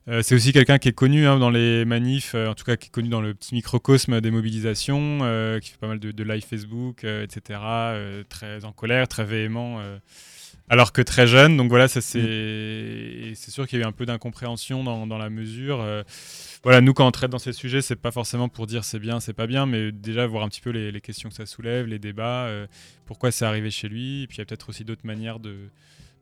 c'est 0.08 0.34
aussi 0.34 0.54
quelqu'un 0.54 0.80
qui 0.80 0.90
est 0.90 0.94
connu 0.94 1.28
hein, 1.28 1.38
dans 1.38 1.52
les 1.52 1.86
manifs, 1.86 2.34
en 2.34 2.56
tout 2.56 2.66
cas 2.66 2.78
qui 2.78 2.88
est 2.88 2.92
connu 2.92 3.10
dans 3.10 3.22
le 3.22 3.36
petit 3.36 3.54
microcosme 3.54 4.20
des 4.22 4.32
mobilisations, 4.32 5.20
qui 5.62 5.70
fait 5.70 5.78
pas 5.78 5.88
mal 5.88 6.00
de, 6.00 6.24
live 6.24 6.44
Facebook, 6.44 7.04
etc. 7.04 7.60
très 8.28 8.66
en 8.66 8.74
colère, 8.74 9.08
très 9.08 9.24
véhément 9.24 9.80
alors 10.70 10.92
que 10.92 11.02
très 11.02 11.28
jeune. 11.28 11.58
Donc 11.58 11.70
voilà, 11.70 11.88
ça 11.88 12.02
c'est 12.02 12.20
mm. 12.20 13.36
c'est 13.36 13.52
sûr 13.52 13.68
qu'il 13.68 13.80
y 13.80 13.82
a 13.82 13.86
eu 13.86 13.88
un 13.88 13.92
peu 13.92 14.06
d'incompréhension 14.06 14.84
dans, 14.84 15.08
dans, 15.08 15.18
la 15.18 15.30
mesure 15.30 15.86
voilà, 16.64 16.82
nous, 16.82 16.94
quand 16.94 17.08
on 17.08 17.12
traite 17.12 17.32
dans 17.32 17.40
ces 17.40 17.54
sujets, 17.54 17.82
c'est 17.82 17.96
pas 17.96 18.12
forcément 18.12 18.50
pour 18.50 18.68
dire 18.68 18.84
c'est 18.84 19.00
bien, 19.00 19.20
c'est 19.20 19.34
pas 19.34 19.48
bien, 19.48 19.66
mais 19.66 19.92
déjà 19.92 20.26
voir 20.28 20.44
un 20.44 20.50
petit 20.50 20.62
peu 20.62 20.72
les, 20.72 21.02
questions 21.02 21.30
que 21.30 21.36
ça 21.36 21.46
soulève, 21.46 21.86
les 21.86 22.00
débats, 22.00 22.46
euh, 22.48 22.68
pourquoi 23.06 23.32
c'est 23.32 23.46
arrivé 23.46 23.72
chez 23.72 23.88
lui, 23.88 24.24
et 24.24 24.28
puis 24.28 24.38
il 24.38 24.40
y 24.40 24.42
a 24.42 24.46
peut-être 24.46 24.70
aussi 24.70 24.84
d'autres 24.84 25.06
manières 25.06 25.40
de, 25.40 25.56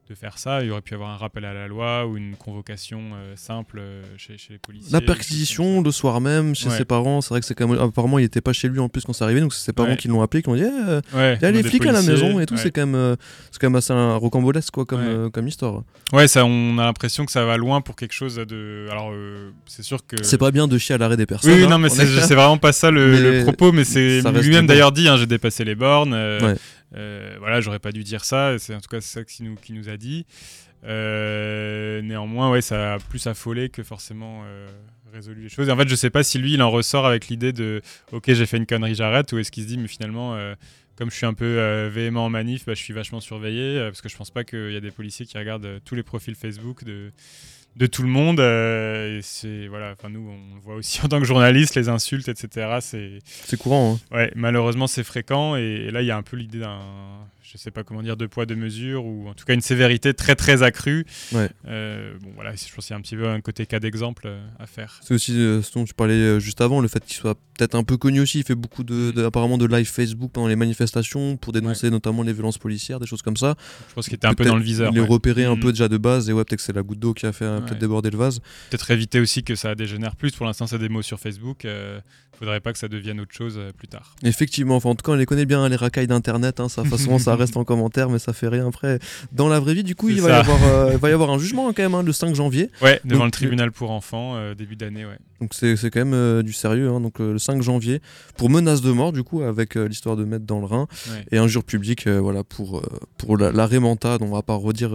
de 0.09 0.15
faire 0.15 0.37
ça. 0.37 0.63
Il 0.63 0.71
aurait 0.71 0.81
pu 0.81 0.91
y 0.91 0.95
avoir 0.95 1.09
un 1.09 1.17
rappel 1.17 1.45
à 1.45 1.53
la 1.53 1.67
loi 1.67 2.05
ou 2.05 2.17
une 2.17 2.35
convocation 2.35 3.01
euh, 3.13 3.33
simple 3.35 3.79
euh, 3.79 4.03
chez, 4.17 4.37
les 4.49 4.57
policiers. 4.57 4.91
La 4.91 5.01
perquisition 5.01 5.81
le 5.81 5.91
soir 5.91 6.21
même 6.21 6.55
chez 6.55 6.69
ses 6.69 6.85
parents, 6.85 7.21
c'est 7.21 7.29
vrai 7.29 7.39
que 7.39 7.45
c'est 7.45 7.55
quand 7.55 7.67
même. 7.67 7.79
Apparemment, 7.79 8.19
il 8.19 8.23
n'était 8.23 8.41
pas 8.41 8.53
chez 8.53 8.67
lui 8.67 8.79
en 8.79 8.89
plus 8.89 9.03
quand 9.03 9.13
c'est 9.13 9.23
arrivé, 9.23 9.41
donc 9.41 9.53
c'est 9.53 9.65
ses 9.65 9.73
parents 9.73 9.95
qui 9.95 10.07
l'ont 10.07 10.21
appelé, 10.21 10.41
qui 10.43 10.49
l'ont 10.49 10.55
dit 10.55 10.63
eh, 10.63 10.99
il 11.13 11.41
y 11.41 11.45
a 11.45 11.51
les 11.51 11.63
flics 11.63 11.85
à 11.85 11.91
la 11.91 12.01
maison 12.01 12.39
et 12.39 12.45
tout. 12.45 12.57
C'est 12.57 12.71
quand, 12.71 12.85
même, 12.85 13.15
c'est 13.51 13.59
quand 13.59 13.69
même 13.69 13.75
assez 13.75 13.93
rocambolesque 13.93 14.71
quoi, 14.71 14.85
comme, 14.85 15.31
comme 15.31 15.47
histoire. 15.47 15.83
Ouais, 16.13 16.27
ça, 16.27 16.45
on 16.45 16.77
a 16.77 16.83
l'imprestion 16.83 17.25
que 17.25 17.31
ça 17.31 17.45
va 17.45 17.57
loin 17.57 17.81
pour 17.81 17.95
quelque 17.95 18.13
chose 18.13 18.35
de. 18.35 18.87
Alors, 18.91 19.11
euh, 19.11 19.51
c'est 19.65 19.83
sûr 19.83 20.05
que. 20.05 20.21
C'est 20.23 20.37
pas 20.37 20.51
bien 20.51 20.67
de 20.67 20.77
chier 20.77 20.95
à 20.95 20.97
l'arrêt 20.97 21.17
des 21.17 21.25
personnes. 21.25 21.51
Oui, 21.51 21.63
non, 21.63 21.73
hein, 21.73 21.77
mais 21.79 21.89
c'est 21.89 22.35
vraiment 22.35 22.57
pas 22.57 22.73
ça 22.73 22.91
le, 22.91 23.41
propos, 23.43 23.71
mais 23.71 23.83
c'est 23.83 24.21
lui-même 24.21 24.67
d'ailleurs 24.67 24.91
dit 24.91 25.07
hein, 25.07 25.17
j'ai 25.17 25.25
dépassé 25.25 25.63
les 25.63 25.75
bornes. 25.75 26.15
Euh, 26.93 27.35
voilà, 27.39 27.61
j'aurais 27.61 27.79
pas 27.79 27.91
dû 27.91 28.03
dire 28.03 28.25
ça. 28.25 28.57
C'est 28.59 28.75
en 28.75 28.79
tout 28.79 28.89
cas 28.89 29.01
ça 29.01 29.23
qui 29.23 29.43
nous, 29.43 29.55
qui 29.55 29.73
nous 29.73 29.89
a 29.89 29.97
dit. 29.97 30.25
Euh, 30.83 32.01
néanmoins, 32.01 32.51
ouais, 32.51 32.61
ça 32.61 32.95
a 32.95 32.99
plus 32.99 33.25
affolé 33.27 33.69
que 33.69 33.83
forcément 33.83 34.43
euh, 34.45 34.67
résolu 35.11 35.43
les 35.43 35.49
choses. 35.49 35.67
Et 35.67 35.71
en 35.71 35.77
fait, 35.77 35.87
je 35.87 35.95
sais 35.95 36.09
pas 36.09 36.23
si 36.23 36.37
lui, 36.37 36.53
il 36.53 36.61
en 36.61 36.69
ressort 36.69 37.05
avec 37.05 37.27
l'idée 37.27 37.53
de 37.53 37.81
OK, 38.11 38.25
j'ai 38.27 38.45
fait 38.45 38.57
une 38.57 38.65
connerie, 38.67 38.95
j'arrête, 38.95 39.31
ou 39.31 39.39
est-ce 39.39 39.51
qu'il 39.51 39.63
se 39.63 39.67
dit, 39.67 39.77
mais 39.77 39.87
finalement, 39.87 40.37
comme 40.95 41.09
je 41.09 41.15
suis 41.15 41.25
un 41.25 41.33
peu 41.33 41.87
véhément 41.87 42.25
en 42.25 42.29
manif, 42.29 42.65
bah, 42.65 42.73
je 42.75 42.81
suis 42.81 42.93
vachement 42.93 43.19
surveillé, 43.19 43.79
parce 43.79 44.01
que 44.01 44.09
je 44.09 44.15
pense 44.15 44.29
pas 44.29 44.43
qu'il 44.43 44.71
y 44.71 44.77
a 44.77 44.81
des 44.81 44.91
policiers 44.91 45.25
qui 45.25 45.37
regardent 45.37 45.81
tous 45.83 45.95
les 45.95 46.03
profils 46.03 46.35
Facebook 46.35 46.83
de 46.83 47.11
de 47.75 47.85
tout 47.87 48.03
le 48.03 48.09
monde. 48.09 48.39
et 48.39 49.19
c'est 49.21 49.67
voilà, 49.67 49.91
enfin 49.91 50.09
nous 50.09 50.29
on 50.29 50.59
voit 50.59 50.75
aussi 50.75 50.99
en 51.03 51.07
tant 51.07 51.19
que 51.19 51.25
journaliste 51.25 51.75
les 51.75 51.89
insultes, 51.89 52.27
etc. 52.27 52.77
C'est 52.81 53.19
c'est 53.25 53.57
courant. 53.57 53.97
Hein. 54.11 54.15
Ouais, 54.15 54.31
malheureusement 54.35 54.87
c'est 54.87 55.03
fréquent 55.03 55.55
et, 55.55 55.91
là 55.91 56.01
il 56.01 56.07
y 56.07 56.11
a 56.11 56.17
un 56.17 56.23
peu 56.23 56.37
l'idée 56.37 56.59
d'un 56.59 56.79
je 57.51 57.57
sais 57.57 57.71
pas 57.71 57.83
comment 57.83 58.01
dire, 58.01 58.17
de 58.17 58.25
poids, 58.25 58.45
de 58.45 58.55
mesure, 58.55 59.05
ou 59.05 59.27
en 59.27 59.33
tout 59.33 59.45
cas 59.45 59.53
une 59.53 59.61
sévérité 59.61 60.13
très 60.13 60.35
très 60.35 60.63
accrue. 60.63 61.05
Euh, 61.67 62.13
bon 62.19 62.31
voilà, 62.35 62.53
je 62.55 62.73
pense 62.73 62.85
qu'il 62.85 62.93
y 62.93 62.95
a 62.95 62.97
un 62.97 63.01
petit 63.01 63.15
peu 63.15 63.27
un 63.27 63.41
côté 63.41 63.65
cas 63.65 63.79
d'exemple 63.79 64.23
euh, 64.25 64.47
à 64.59 64.65
faire. 64.65 64.99
C'est 65.03 65.13
aussi 65.13 65.37
euh, 65.37 65.61
ce 65.61 65.71
dont 65.73 65.85
tu 65.85 65.93
parlais 65.93 66.39
juste 66.39 66.61
avant, 66.61 66.81
le 66.81 66.87
fait 66.87 67.03
qu'il 67.05 67.15
soit 67.15 67.35
peut-être 67.57 67.75
un 67.75 67.83
peu 67.83 67.97
connu 67.97 68.19
aussi. 68.19 68.39
Il 68.39 68.45
fait 68.45 68.55
beaucoup 68.55 68.83
de, 68.83 69.13
mm. 69.15 69.25
apparemment 69.25 69.57
de 69.57 69.65
live 69.65 69.87
Facebook 69.87 70.31
pendant 70.33 70.47
les 70.47 70.55
manifestations 70.55 71.37
pour 71.37 71.53
dénoncer 71.53 71.89
notamment 71.89 72.23
les 72.23 72.33
violences 72.33 72.57
policières, 72.57 72.99
des 72.99 73.07
choses 73.07 73.21
comme 73.21 73.37
ça. 73.37 73.55
Je 73.89 73.93
pense 73.93 74.05
qu'il 74.05 74.15
était 74.15 74.27
un 74.27 74.33
peu 74.33 74.45
dans 74.45 74.57
le 74.57 74.63
viseur. 74.63 74.91
Il 74.91 74.97
est 74.97 75.01
repéré 75.01 75.45
un 75.45 75.55
mm. 75.55 75.59
peu 75.59 75.71
déjà 75.71 75.87
de 75.87 75.97
base, 75.97 76.29
et 76.29 76.33
ouais, 76.33 76.43
peut-être 76.43 76.59
que 76.59 76.65
c'est 76.65 76.75
la 76.75 76.83
goutte 76.83 76.99
d'eau 76.99 77.13
qui 77.13 77.25
a 77.25 77.31
fait 77.31 77.45
peut-être 77.61 77.79
déborder 77.79 78.09
le 78.09 78.17
vase. 78.17 78.39
Peut-être 78.71 78.89
éviter 78.89 79.19
aussi 79.19 79.43
que 79.43 79.55
ça 79.55 79.75
dégénère 79.75 80.15
plus. 80.15 80.31
Pour 80.31 80.45
l'instant, 80.47 80.65
c'est 80.65 80.79
des 80.79 80.89
mots 80.89 81.03
sur 81.03 81.19
Facebook 81.19 81.65
faudrait 82.35 82.59
pas 82.59 82.73
que 82.73 82.79
ça 82.79 82.87
devienne 82.87 83.19
autre 83.19 83.33
chose 83.33 83.55
euh, 83.57 83.71
plus 83.71 83.87
tard. 83.87 84.15
Effectivement, 84.23 84.75
enfin, 84.75 84.89
en 84.89 84.95
tout 84.95 85.03
cas, 85.03 85.13
on 85.13 85.15
les 85.15 85.25
connaît 85.25 85.45
bien, 85.45 85.63
hein, 85.63 85.69
les 85.69 85.75
racailles 85.75 86.07
d'internet. 86.07 86.59
Hein, 86.59 86.69
ça, 86.69 86.83
façon, 86.83 87.17
ça 87.19 87.34
reste 87.35 87.57
en 87.57 87.63
commentaire, 87.63 88.09
mais 88.09 88.19
ça 88.19 88.33
fait 88.33 88.47
rien 88.47 88.67
après. 88.67 88.99
Dans 89.31 89.47
la 89.47 89.59
vraie 89.59 89.73
vie, 89.73 89.83
du 89.83 89.95
coup, 89.95 90.09
il 90.09 90.21
va, 90.21 90.29
y 90.29 90.31
avoir, 90.33 90.63
euh, 90.63 90.91
il 90.93 90.97
va 90.97 91.09
y 91.09 91.13
avoir 91.13 91.29
un 91.29 91.37
jugement 91.39 91.71
quand 91.73 91.83
même 91.83 91.95
hein, 91.95 92.03
le 92.03 92.13
5 92.13 92.35
janvier. 92.35 92.69
Ouais, 92.81 92.99
devant 93.05 93.25
le 93.25 93.31
tribunal 93.31 93.71
pour 93.71 93.91
enfants, 93.91 94.35
euh, 94.35 94.55
début 94.55 94.75
d'année, 94.75 95.05
ouais. 95.05 95.17
Donc 95.41 95.53
c'est 95.53 95.75
quand 95.89 96.05
même 96.05 96.43
du 96.43 96.53
sérieux. 96.53 96.87
donc 96.87 97.19
le 97.19 97.37
5 97.37 97.61
janvier 97.61 98.01
pour 98.37 98.49
menace 98.49 98.81
de 98.81 98.91
mort, 98.91 99.11
du 99.11 99.21
coup, 99.23 99.41
avec 99.41 99.75
l'histoire 99.75 100.15
de 100.15 100.23
mettre 100.23 100.45
dans 100.45 100.59
le 100.59 100.65
Rhin 100.65 100.87
et 101.31 101.37
injure 101.37 101.65
publique, 101.65 102.07
voilà, 102.07 102.45
pour 102.45 102.81
pour 103.17 103.37
l'arrêt 103.37 103.79
mental. 103.79 104.19
On 104.21 104.31
va 104.31 104.43
pas 104.43 104.55
redire 104.55 104.91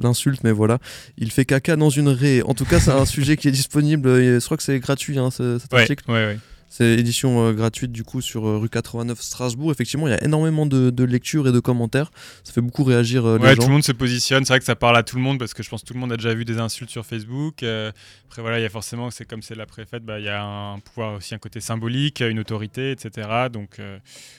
l'insulte, 0.00 0.44
mais 0.44 0.52
voilà, 0.52 0.78
il 1.18 1.32
fait 1.32 1.44
caca 1.44 1.74
dans 1.74 1.90
une 1.90 2.08
raie. 2.08 2.42
En 2.42 2.54
tout 2.54 2.64
cas, 2.64 2.78
c'est 2.78 2.92
un 2.92 3.04
sujet 3.06 3.36
qui 3.36 3.48
est 3.48 3.52
disponible. 3.52 4.08
je 4.08 4.44
crois 4.44 4.56
que 4.56 4.62
c'est 4.62 4.78
gratuit, 4.78 5.18
cet 5.32 5.74
article. 5.74 6.04
Ouais, 6.08 6.26
ouais. 6.26 6.38
C'est 6.72 6.98
édition 6.98 7.44
euh, 7.44 7.52
gratuite 7.52 7.92
du 7.92 8.02
coup 8.02 8.22
sur 8.22 8.48
euh, 8.48 8.56
rue 8.56 8.70
89 8.70 9.20
Strasbourg. 9.20 9.70
Effectivement, 9.70 10.08
il 10.08 10.12
y 10.12 10.14
a 10.14 10.24
énormément 10.24 10.64
de, 10.64 11.04
lectures 11.04 11.46
et 11.46 11.52
de 11.52 11.60
commentaires. 11.60 12.10
Ça 12.44 12.54
fait 12.54 12.62
beaucoup 12.62 12.82
réagir 12.82 13.26
euh, 13.26 13.36
les 13.36 13.44
ouais, 13.44 13.50
gens. 13.50 13.64
Tout 13.64 13.68
le 13.68 13.74
monde 13.74 13.84
se 13.84 13.92
positionne. 13.92 14.46
C'est 14.46 14.54
vrai 14.54 14.58
que 14.58 14.64
ça 14.64 14.74
parle 14.74 14.96
à 14.96 15.02
tout 15.02 15.16
le 15.16 15.22
monde 15.22 15.38
parce 15.38 15.52
que 15.52 15.62
je 15.62 15.68
pense 15.68 15.82
que 15.82 15.88
tout 15.88 15.92
le 15.92 16.00
monde 16.00 16.14
a 16.14 16.16
déjà 16.16 16.32
vu 16.32 16.46
des 16.46 16.58
insultes 16.58 16.88
sur 16.88 17.04
Facebook. 17.04 17.56
après 17.56 18.40
voilà, 18.40 18.58
il 18.58 18.62
y 18.62 18.64
a 18.64 18.70
forcément, 18.70 19.10
c'est 19.10 19.26
comme 19.26 19.42
c'est 19.42 19.54
la 19.54 19.66
préfète, 19.66 20.02
bah, 20.02 20.18
il 20.18 20.24
y 20.24 20.30
a 20.30 20.42
un 20.42 20.78
pouvoir 20.78 21.16
aussi 21.16 21.34
un 21.34 21.38
côté 21.38 21.60
symbolique, 21.60 22.22
une 22.22 22.38
autorité, 22.38 22.92
etc. 22.92 23.28
Donc 23.52 23.78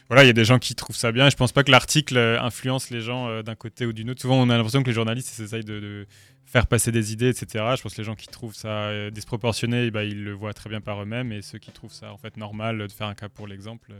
voilà, 0.09 0.23
il 0.23 0.27
y 0.27 0.31
a 0.31 0.33
des 0.33 0.45
gens 0.45 0.57
qui 0.57 0.73
trouvent 0.73 0.95
ça 0.95 1.11
bien. 1.11 1.27
Et 1.27 1.29
je 1.29 1.35
pense 1.35 1.51
pas 1.51 1.63
que 1.63 1.69
l'article 1.69 2.17
influence 2.17 2.89
les 2.89 3.01
gens 3.01 3.43
d'un 3.43 3.55
côté 3.55 3.85
ou 3.85 3.93
d'une 3.93 4.09
autre. 4.09 4.21
Souvent, 4.21 4.41
on 4.41 4.49
a 4.49 4.57
l'impression 4.57 4.81
que 4.81 4.87
les 4.87 4.95
journalistes 4.95 5.39
essayent 5.39 5.63
de 5.63 6.07
faire 6.53 6.67
passer 6.67 6.91
des 6.91 7.11
idées, 7.13 7.29
etc. 7.29 7.65
Je 7.75 7.81
pense 7.81 7.95
que 7.95 7.97
les 7.97 8.03
gens 8.03 8.13
qui 8.13 8.27
trouvent 8.27 8.53
ça 8.53 8.67
euh, 8.67 9.09
disproportionné, 9.09 9.89
bah, 9.89 10.03
ils 10.03 10.23
le 10.23 10.33
voient 10.33 10.53
très 10.53 10.69
bien 10.69 10.81
par 10.81 11.01
eux-mêmes, 11.01 11.31
et 11.31 11.41
ceux 11.41 11.57
qui 11.57 11.71
trouvent 11.71 11.91
ça 11.91 12.13
en 12.13 12.17
fait 12.17 12.37
normal 12.37 12.77
de 12.77 12.91
faire 12.91 13.07
un 13.07 13.15
cas 13.15 13.27
pour 13.27 13.47
l'exemple, 13.47 13.91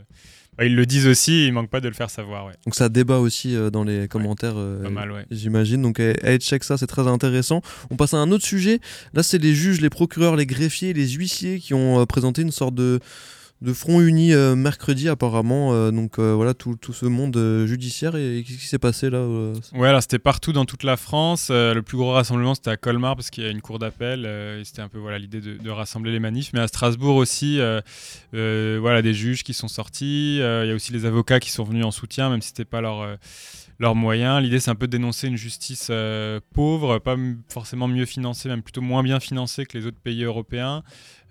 bah, 0.56 0.64
ils 0.64 0.76
le 0.76 0.86
disent 0.86 1.08
aussi, 1.08 1.48
ils 1.48 1.52
manquent 1.52 1.68
pas 1.68 1.80
de 1.80 1.88
le 1.88 1.94
faire 1.94 2.10
savoir. 2.10 2.52
Donc 2.64 2.76
ça 2.76 2.88
débat 2.88 3.18
aussi 3.18 3.56
euh, 3.56 3.70
dans 3.70 3.82
les 3.82 4.06
commentaires, 4.06 4.54
euh, 4.56 5.24
j'imagine. 5.32 5.82
Donc 5.82 5.98
allez 5.98 6.38
check 6.38 6.62
ça, 6.62 6.78
c'est 6.78 6.86
très 6.86 7.08
intéressant. 7.08 7.60
On 7.90 7.96
passe 7.96 8.14
à 8.14 8.18
un 8.18 8.30
autre 8.30 8.44
sujet. 8.44 8.78
Là, 9.14 9.24
c'est 9.24 9.38
les 9.38 9.52
juges, 9.52 9.80
les 9.80 9.90
procureurs, 9.90 10.36
les 10.36 10.46
greffiers, 10.46 10.92
les 10.92 11.08
huissiers 11.08 11.58
qui 11.58 11.74
ont 11.74 12.06
présenté 12.06 12.42
une 12.42 12.52
sorte 12.52 12.76
de 12.76 13.00
de 13.64 13.72
front 13.72 14.00
uni 14.00 14.34
mercredi 14.56 15.08
apparemment. 15.08 15.90
donc 15.90 16.18
voilà 16.18 16.54
tout, 16.54 16.76
ce 16.92 17.06
monde 17.06 17.64
judiciaire 17.66 18.16
et, 18.16 18.44
qu'est-ce 18.46 18.58
qui 18.58 18.66
s'est 18.66 18.78
passé 18.78 19.10
là 19.10 19.26
Ouais, 19.72 19.88
alors 19.88 20.02
c'était 20.02 20.18
partout 20.18 20.52
dans 20.52 20.64
toute 20.64 20.82
la 20.82 20.96
France. 20.96 21.50
le 21.50 21.80
plus 21.80 21.96
gros 21.96 22.12
rassemblement 22.12 22.54
c'était 22.54 22.70
à 22.70 22.76
Colmar 22.76 23.16
parce 23.16 23.30
qu'il 23.30 23.44
y 23.44 23.46
a 23.46 23.50
une 23.50 23.60
cour 23.60 23.78
d'appel 23.78 24.26
et 24.26 24.64
c'était 24.64 24.82
un 24.82 24.88
peu 24.88 24.98
voilà 24.98 25.18
l'idée 25.18 25.40
de, 25.40 25.56
de, 25.56 25.70
rassembler 25.70 26.12
les 26.12 26.20
manifs. 26.20 26.52
Mais 26.52 26.60
à 26.60 26.68
Strasbourg 26.68 27.16
aussi, 27.16 27.58
voilà 28.32 29.02
des 29.02 29.14
juges 29.14 29.42
qui 29.42 29.54
sont 29.54 29.68
sortis. 29.68 30.36
Il 30.36 30.68
y 30.68 30.70
a 30.70 30.74
aussi 30.74 30.92
les 30.92 31.06
avocats 31.06 31.40
qui 31.40 31.50
sont 31.50 31.64
venus 31.64 31.84
en 31.84 31.90
soutien, 31.90 32.30
même 32.30 32.42
si 32.42 32.48
c'était 32.48 32.64
pas 32.64 32.80
leur 32.80 33.18
leurs 33.78 33.94
moyens. 33.94 34.42
L'idée, 34.42 34.60
c'est 34.60 34.70
un 34.70 34.74
peu 34.74 34.86
de 34.86 34.92
dénoncer 34.92 35.28
une 35.28 35.36
justice 35.36 35.88
euh, 35.90 36.40
pauvre, 36.52 36.98
pas 36.98 37.16
forcément 37.48 37.88
mieux 37.88 38.06
financée, 38.06 38.48
même 38.48 38.62
plutôt 38.62 38.80
moins 38.80 39.02
bien 39.02 39.20
financée 39.20 39.66
que 39.66 39.76
les 39.76 39.86
autres 39.86 39.98
pays 39.98 40.22
européens. 40.24 40.82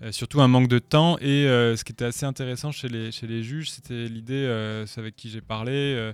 Euh, 0.01 0.11
surtout 0.11 0.41
un 0.41 0.47
manque 0.47 0.67
de 0.67 0.79
temps. 0.79 1.17
Et 1.19 1.47
euh, 1.47 1.75
ce 1.75 1.83
qui 1.83 1.91
était 1.91 2.05
assez 2.05 2.25
intéressant 2.25 2.71
chez 2.71 2.89
les, 2.89 3.11
chez 3.11 3.27
les 3.27 3.43
juges, 3.43 3.71
c'était 3.71 4.07
l'idée, 4.07 4.83
c'est 4.87 4.99
avec 4.99 5.15
qui 5.15 5.29
j'ai 5.29 5.41
parlé, 5.41 6.13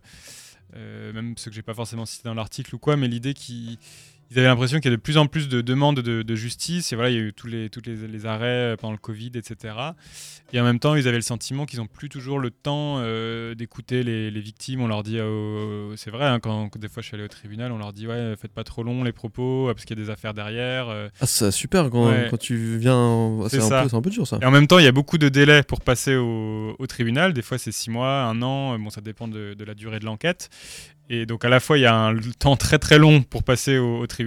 même 0.75 1.33
ceux 1.38 1.50
que 1.50 1.55
j'ai 1.55 1.63
pas 1.63 1.74
forcément 1.74 2.05
cité 2.05 2.27
dans 2.27 2.36
l'article 2.36 2.75
ou 2.75 2.79
quoi, 2.79 2.95
mais 2.95 3.07
l'idée 3.07 3.33
qui 3.33 3.79
ils 4.31 4.38
avaient 4.38 4.48
l'impression 4.48 4.79
qu'il 4.79 4.91
y 4.91 4.93
a 4.93 4.98
de 4.98 5.01
plus 5.01 5.17
en 5.17 5.25
plus 5.25 5.50
de 5.50 5.62
demandes 5.62 6.01
de, 6.01 6.36
justice. 6.36 6.93
Et 6.93 6.95
voilà, 6.95 7.09
il 7.09 7.15
y 7.15 7.19
a 7.19 7.21
eu 7.21 7.33
tous 7.33 7.48
les, 7.48 7.69
tous 7.69 7.81
les, 7.86 8.25
arrêts 8.25 8.75
pendant 8.79 8.91
le 8.91 9.00
Covid, 9.00 9.31
etc. 9.33 9.74
Et 10.53 10.59
en 10.59 10.63
même 10.63 10.79
temps, 10.79 10.93
ils 10.95 11.07
avaient 11.07 11.17
le 11.17 11.24
sentiment 11.24 11.65
qu'ils 11.65 11.79
n'ont 11.79 11.88
plus 11.88 12.09
toujours 12.09 12.39
le 12.39 12.51
temps 12.51 12.98
euh, 13.00 13.55
d'écouter 13.55 14.03
les, 14.03 14.39
victimes. 14.39 14.81
On 14.81 14.88
leur 14.88 15.01
dit, 15.01 15.17
euh, 15.19 15.95
c'est 15.95 16.12
vrai, 16.12 16.25
hein, 16.25 16.39
quand, 16.39 16.77
des 16.77 16.88
fois 16.88 17.01
je 17.01 17.07
suis 17.07 17.15
allé 17.15 17.24
au 17.24 17.27
tribunal, 17.27 17.71
on 17.71 17.79
leur 17.79 17.91
dit, 17.91 18.07
ouais, 18.07 18.36
faites 18.39 18.53
pas 18.53 18.63
trop 18.63 18.83
long 18.83 19.03
les 19.03 19.12
propos, 19.12 19.65
parce 19.67 19.86
qu'il 19.86 19.98
y 19.98 20.01
a 20.01 20.05
des 20.05 20.12
affaires 20.12 20.36
derrière. 20.36 20.89
Euh. 20.89 21.09
Ah, 21.21 21.25
c'est 21.25 21.51
super 21.51 21.89
quand, 21.89 22.13
quand, 22.29 22.38
tu 22.38 22.77
viens. 22.77 23.39
C'est 23.50 23.62
un, 23.62 23.88
un, 23.91 24.01
peu 24.01 24.12
dur 24.12 24.27
ça. 24.27 24.38
Et 24.41 24.45
en 24.45 24.51
même 24.51 24.67
temps, 24.67 24.77
il 24.77 24.86
y 24.86 24.88
a 24.88 24.91
beaucoup 24.91 25.17
de 25.17 25.29
délais 25.29 25.63
pour 25.63 25.81
passer 25.81 26.15
au, 26.15 26.75
tribunal. 26.88 27.33
Des 27.33 27.41
fois, 27.41 27.57
c'est 27.57 27.71
six 27.71 27.89
mois, 27.89 28.24
un 28.24 28.41
an. 28.41 28.77
Bon, 28.77 28.89
ça 28.89 29.01
dépend 29.01 29.27
de, 29.27 29.55
de 29.55 29.63
la 29.63 29.74
durée 29.74 30.00
de 30.00 30.05
l'enquête. 30.05 30.50
Et 31.09 31.25
donc 31.25 31.43
à 31.43 31.50
la 31.50 31.59
fois 31.59 31.77
il 31.77 31.81
y 31.81 31.88
a 31.88 31.95
un 31.95 32.15
temps 32.38 32.55
très 32.55 32.77
très 32.77 33.00
long 33.00 33.24
pour 33.24 33.43
passer 33.43 33.77
au, 33.79 34.05
tribunal 34.05 34.18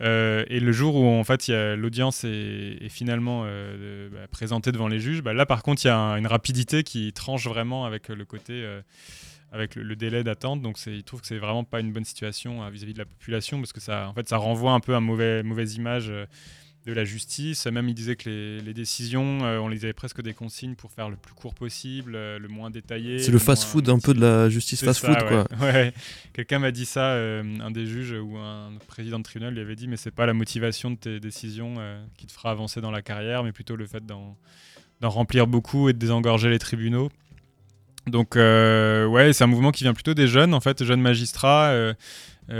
euh, 0.00 0.44
et 0.48 0.60
le 0.60 0.72
jour 0.72 0.96
où 0.96 1.06
en 1.06 1.24
fait 1.24 1.48
l'audience 1.48 2.24
est, 2.24 2.88
finalement 2.88 3.42
euh, 3.44 4.08
bah, 4.10 4.26
présentée 4.30 4.72
devant 4.72 4.88
les 4.88 5.00
juges, 5.00 5.22
bah, 5.22 5.32
là 5.32 5.46
par 5.46 5.62
contre 5.62 5.84
il 5.84 5.88
y 5.88 5.90
a 5.90 5.96
une 5.96 6.26
rapidité 6.26 6.82
qui 6.82 7.12
tranche 7.12 7.46
vraiment 7.46 7.84
avec 7.84 8.08
le 8.08 8.24
côté 8.24 8.52
euh, 8.54 8.80
avec 9.52 9.76
le, 9.76 9.96
délai 9.96 10.24
d'attente. 10.24 10.62
Donc 10.62 10.78
il 10.86 11.02
trouve 11.04 11.20
que 11.20 11.26
c'est 11.26 11.38
vraiment 11.38 11.64
pas 11.64 11.80
une 11.80 11.92
bonne 11.92 12.04
situation 12.04 12.68
vis-à-vis 12.70 12.94
de 12.94 12.98
la 12.98 13.04
population 13.04 13.58
parce 13.58 13.72
que 13.72 13.80
ça 13.80 14.08
en 14.08 14.14
fait 14.14 14.28
ça 14.28 14.38
renvoie 14.38 14.72
un 14.72 14.80
peu 14.80 14.94
à 14.94 14.98
une 14.98 15.04
mauvais, 15.04 15.42
mauvaise 15.42 15.74
image 15.76 16.12
de 16.86 16.92
la 16.92 17.04
justice. 17.04 17.66
Même 17.66 17.88
il 17.88 17.94
disait 17.94 18.16
que 18.16 18.28
les, 18.28 18.74
décisions, 18.74 19.44
euh, 19.44 19.58
on 19.58 19.68
les 19.68 19.84
avait 19.84 19.92
presque 19.92 20.20
des 20.22 20.34
consignes 20.34 20.74
pour 20.74 20.90
faire 20.90 21.10
le 21.10 21.16
plus 21.16 21.34
court 21.34 21.54
possible, 21.54 22.14
euh, 22.14 22.38
le 22.38 22.48
moins 22.48 22.70
détaillé. 22.70 23.18
C'est 23.18 23.30
le, 23.30 23.38
fast-food 23.38 23.88
un 23.88 23.98
peu 23.98 24.14
de 24.14 24.20
la 24.20 24.48
justice 24.48 24.84
fast-food, 24.84 25.18
quoi. 25.28 25.46
Ouais. 25.60 25.92
Quelqu'un 26.32 26.58
m'a 26.58 26.70
dit 26.70 26.86
ça, 26.86 27.12
euh, 27.12 27.42
un 27.60 27.70
des 27.70 27.86
juges 27.86 28.12
ou 28.12 28.36
un 28.36 28.70
président 28.88 29.18
de 29.18 29.24
tribunal 29.24 29.54
lui 29.54 29.60
avait 29.60 29.76
dit, 29.76 29.86
mais 29.86 29.96
c'est 29.96 30.10
pas 30.10 30.26
la 30.26 30.34
motivation 30.34 30.90
de 30.90 30.96
tes 30.96 31.20
décisions 31.20 31.76
qui 32.16 32.26
te 32.26 32.32
fera 32.32 32.50
avancer 32.50 32.80
dans 32.80 32.90
la 32.90 33.02
carrière, 33.02 33.44
mais 33.44 33.52
plutôt 33.52 33.76
le 33.76 33.86
fait 33.86 34.04
d'en 34.04 34.36
remplir 35.02 35.46
beaucoup 35.46 35.88
et 35.88 35.92
de 35.92 35.98
désengorger 35.98 36.50
les 36.50 36.58
tribunaux. 36.58 37.10
Donc 38.06 38.34
ouais, 38.34 39.30
c'est 39.32 39.44
un 39.44 39.48
mouvement 39.48 39.70
qui 39.70 39.84
vient 39.84 39.94
plutôt 39.94 40.14
des 40.14 40.26
jeunes, 40.26 40.54
en 40.54 40.60
fait, 40.60 40.82
jeunes 40.84 41.00
magistrats 41.00 41.70
euh, 41.70 41.94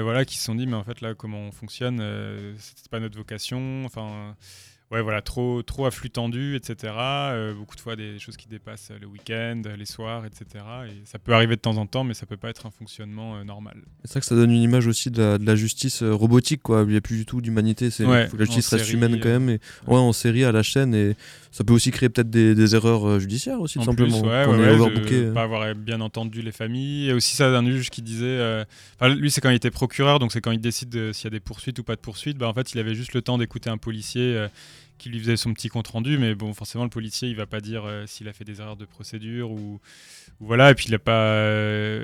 voilà, 0.00 0.25
qui 0.25 0.38
se 0.38 0.44
sont 0.44 0.54
dit, 0.54 0.66
mais 0.66 0.76
en 0.76 0.84
fait, 0.84 1.00
là, 1.00 1.14
comment 1.14 1.40
on 1.40 1.52
fonctionne, 1.52 1.99
euh, 2.00 2.54
c'est 2.58 2.88
pas 2.88 3.00
notre 3.00 3.18
vocation. 3.18 3.84
Enfin, 3.84 4.37
ouais, 4.92 5.02
voilà, 5.02 5.22
trop, 5.22 5.62
trop 5.62 5.87
à 5.87 5.90
flux 5.90 6.11
tendu, 6.11 6.54
etc. 6.54 6.94
Euh, 6.96 7.54
beaucoup 7.54 7.75
de 7.75 7.80
fois 7.80 7.96
des 7.96 8.18
choses 8.18 8.37
qui 8.37 8.49
dépassent 8.49 8.92
le 9.00 9.06
week-end, 9.06 9.62
les 9.76 9.87
soirs, 9.87 10.25
etc. 10.26 10.64
Et 10.88 11.02
ça 11.04 11.18
peut 11.18 11.32
arriver 11.32 11.56
de 11.56 11.61
temps 11.61 11.76
en 11.76 11.87
temps, 11.87 12.04
mais 12.04 12.14
ça 12.14 12.26
peut 12.26 12.37
pas 12.37 12.50
être 12.50 12.66
un 12.66 12.70
fonctionnement 12.70 13.44
normal. 13.44 13.82
C'est 14.04 14.12
ça 14.12 14.20
que 14.20 14.26
ça 14.26 14.34
donne 14.34 14.50
une 14.50 14.62
image 14.62 14.87
aussi 14.87 15.11
de 15.11 15.38
la, 15.40 15.56
justice 15.56 16.02
robotique, 16.02 16.62
quoi. 16.62 16.82
Il 16.82 16.88
n'y 16.90 16.96
a 16.96 17.00
plus 17.00 17.16
du 17.16 17.26
tout 17.26 17.40
d'humanité. 17.40 17.90
C'est 17.90 18.04
la 18.04 18.28
justice 18.38 18.68
reste 18.68 18.92
humaine 18.92 19.18
quand 19.20 19.28
même. 19.28 19.50
Et, 19.50 19.61
ouais. 19.87 19.96
en 19.96 20.12
série 20.12 20.44
à 20.44 20.52
la 20.52 20.62
chaîne 20.62 20.94
et 20.94 21.16
ça 21.52 21.64
peut 21.64 21.75
aussi 21.75 21.90
créer 21.90 22.08
peut-être 22.08 22.30
des, 22.30 22.75
erreurs 22.75 23.06
euh, 23.06 23.18
judiciaires 23.18 23.61
aussi, 23.61 23.78
tout 23.78 23.84
simplement. 23.84 24.22
ouais, 24.22 24.46
ouais, 24.46 25.32
pas 25.32 25.42
avoir 25.42 25.75
bien 25.75 26.00
entendu 26.00 26.40
les 26.40 26.50
familles. 26.50 27.11
Et 27.11 27.12
aussi, 27.12 27.37
ça, 27.37 27.49
un 27.49 27.70
juge 27.70 27.90
qui 27.90 28.00
disait. 28.00 28.25
Euh, 28.25 28.64
lui, 29.16 29.30
c'est 29.30 29.42
quand 29.42 29.50
il 29.50 29.56
était 29.56 29.70
procureur, 29.70 30.18
donc 30.18 30.32
c'est 30.32 30.40
quand 30.40 30.50
il 30.50 30.61
décide 30.61 31.12
s'il 31.12 31.25
y 31.25 31.26
a 31.26 31.30
des 31.30 31.40
poursuites 31.40 31.78
ou 31.78 31.82
pas 31.82 31.94
de 31.94 32.00
poursuites. 32.00 32.38
Bah, 32.38 32.49
en 32.49 32.54
fait, 32.54 32.72
il 32.72 32.78
avait 32.78 32.94
juste 32.94 33.12
le 33.12 33.20
temps 33.20 33.37
d'écouter 33.37 33.68
un 33.68 33.76
policier 33.76 34.34
euh, 34.34 34.49
qui 35.02 35.09
lui 35.09 35.18
faisait 35.18 35.37
son 35.37 35.52
petit 35.52 35.68
compte 35.68 35.88
rendu, 35.88 36.18
mais 36.18 36.35
bon, 36.35 36.54
forcément, 36.54 36.85
le 36.85 36.90
policier, 36.90 37.28
il 37.28 37.37
va 37.37 37.47
pas 37.47 37.61
dire 37.61 37.85
s'il 38.06 38.28
a 38.28 38.32
fait 38.32 38.44
des 38.44 38.61
erreurs 38.61 38.76
de 38.76 38.85
procédure 38.85 39.50
ou, 39.50 39.80
voilà. 40.40 40.71
Et 40.71 40.75
puis, 40.75 40.87
il 40.88 40.94
a 40.94 40.99
pas. 40.99 41.44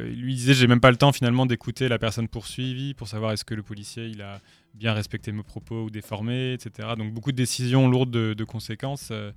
lui 0.04 0.34
disait, 0.34 0.54
j'ai 0.54 0.66
même 0.66 0.80
pas 0.80 0.90
le 0.90 0.96
temps 0.96 1.12
finalement 1.12 1.46
d'écouter 1.46 1.88
la 1.88 1.98
personne 1.98 2.28
poursuivie 2.28 2.94
pour 2.94 3.08
savoir 3.08 3.32
est-ce 3.32 3.44
que 3.44 3.54
le 3.54 3.62
policier, 3.62 4.06
il 4.06 4.22
a 4.22 4.40
bien 4.74 4.92
respecter 4.94 5.32
mes 5.32 5.42
propos 5.42 5.84
ou 5.84 5.90
déformer, 5.90 6.52
etc. 6.54 6.90
Donc 6.96 7.12
beaucoup 7.12 7.32
de 7.32 7.36
décisions 7.36 7.88
lourdes 7.88 8.10
de, 8.10 8.44
conséquences. 8.44 9.08
Euh, 9.10 9.32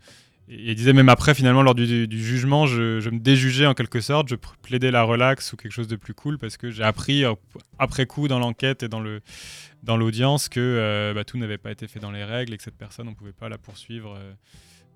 et 0.51 0.71
il 0.71 0.75
disait 0.75 0.91
même 0.91 1.07
après, 1.07 1.33
finalement, 1.33 1.63
lors 1.63 1.75
du, 1.75 2.07
jugement, 2.11 2.65
je, 2.65 3.09
me 3.09 3.19
déjugeais 3.19 3.65
en 3.65 3.73
quelque 3.73 4.01
sorte, 4.01 4.27
je 4.27 4.35
plaidais 4.35 4.91
la 4.91 5.03
relax 5.03 5.53
ou 5.53 5.57
quelque 5.57 5.71
chose 5.71 5.87
de 5.87 5.95
plus 5.95 6.13
cool 6.13 6.37
parce 6.37 6.57
que 6.57 6.69
j'ai 6.69 6.83
appris 6.83 7.23
euh, 7.23 7.33
après 7.79 8.05
coup 8.05 8.27
dans 8.27 8.39
l'enquête 8.39 8.83
et 8.83 8.89
dans 8.89 8.99
le 8.99 9.21
dans 9.83 9.97
l'audience 9.97 10.49
que 10.49 10.59
euh, 10.59 11.13
bah, 11.13 11.23
tout 11.23 11.37
n'avait 11.37 11.57
pas 11.57 11.71
été 11.71 11.87
fait 11.87 11.99
dans 11.99 12.11
les 12.11 12.23
règles 12.23 12.53
et 12.53 12.57
que 12.57 12.63
cette 12.63 12.77
personne, 12.77 13.07
on 13.07 13.11
ne 13.11 13.15
pouvait 13.15 13.31
pas 13.31 13.49
la 13.49 13.57
poursuivre 13.57 14.19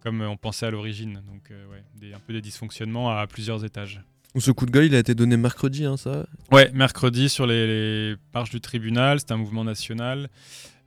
comme 0.01 0.21
on 0.21 0.38
pensait 0.38 0.65
à 0.65 0.71
l'origine. 0.71 1.21
Donc 1.25 1.50
ouais, 1.50 2.13
un 2.13 2.19
peu 2.19 2.33
des 2.33 2.41
dysfonctionnements 2.41 3.17
à 3.17 3.25
plusieurs 3.25 3.63
étages. 3.63 4.01
Ce 4.38 4.51
coup 4.51 4.65
de 4.65 4.71
gueule, 4.71 4.85
il 4.85 4.95
a 4.95 5.00
été 5.00 5.15
donné 5.15 5.38
mercredi, 5.38 5.85
hein, 5.85 5.95
ça? 5.95 6.25
Ouais, 6.51 6.69
mercredi 6.74 7.29
sur 7.29 7.47
les, 7.47 8.15
marches 8.33 8.50
du 8.50 8.59
tribunal. 8.59 9.19
C'est 9.19 9.31
un 9.31 9.38
mouvement 9.38 9.63
national. 9.63 10.29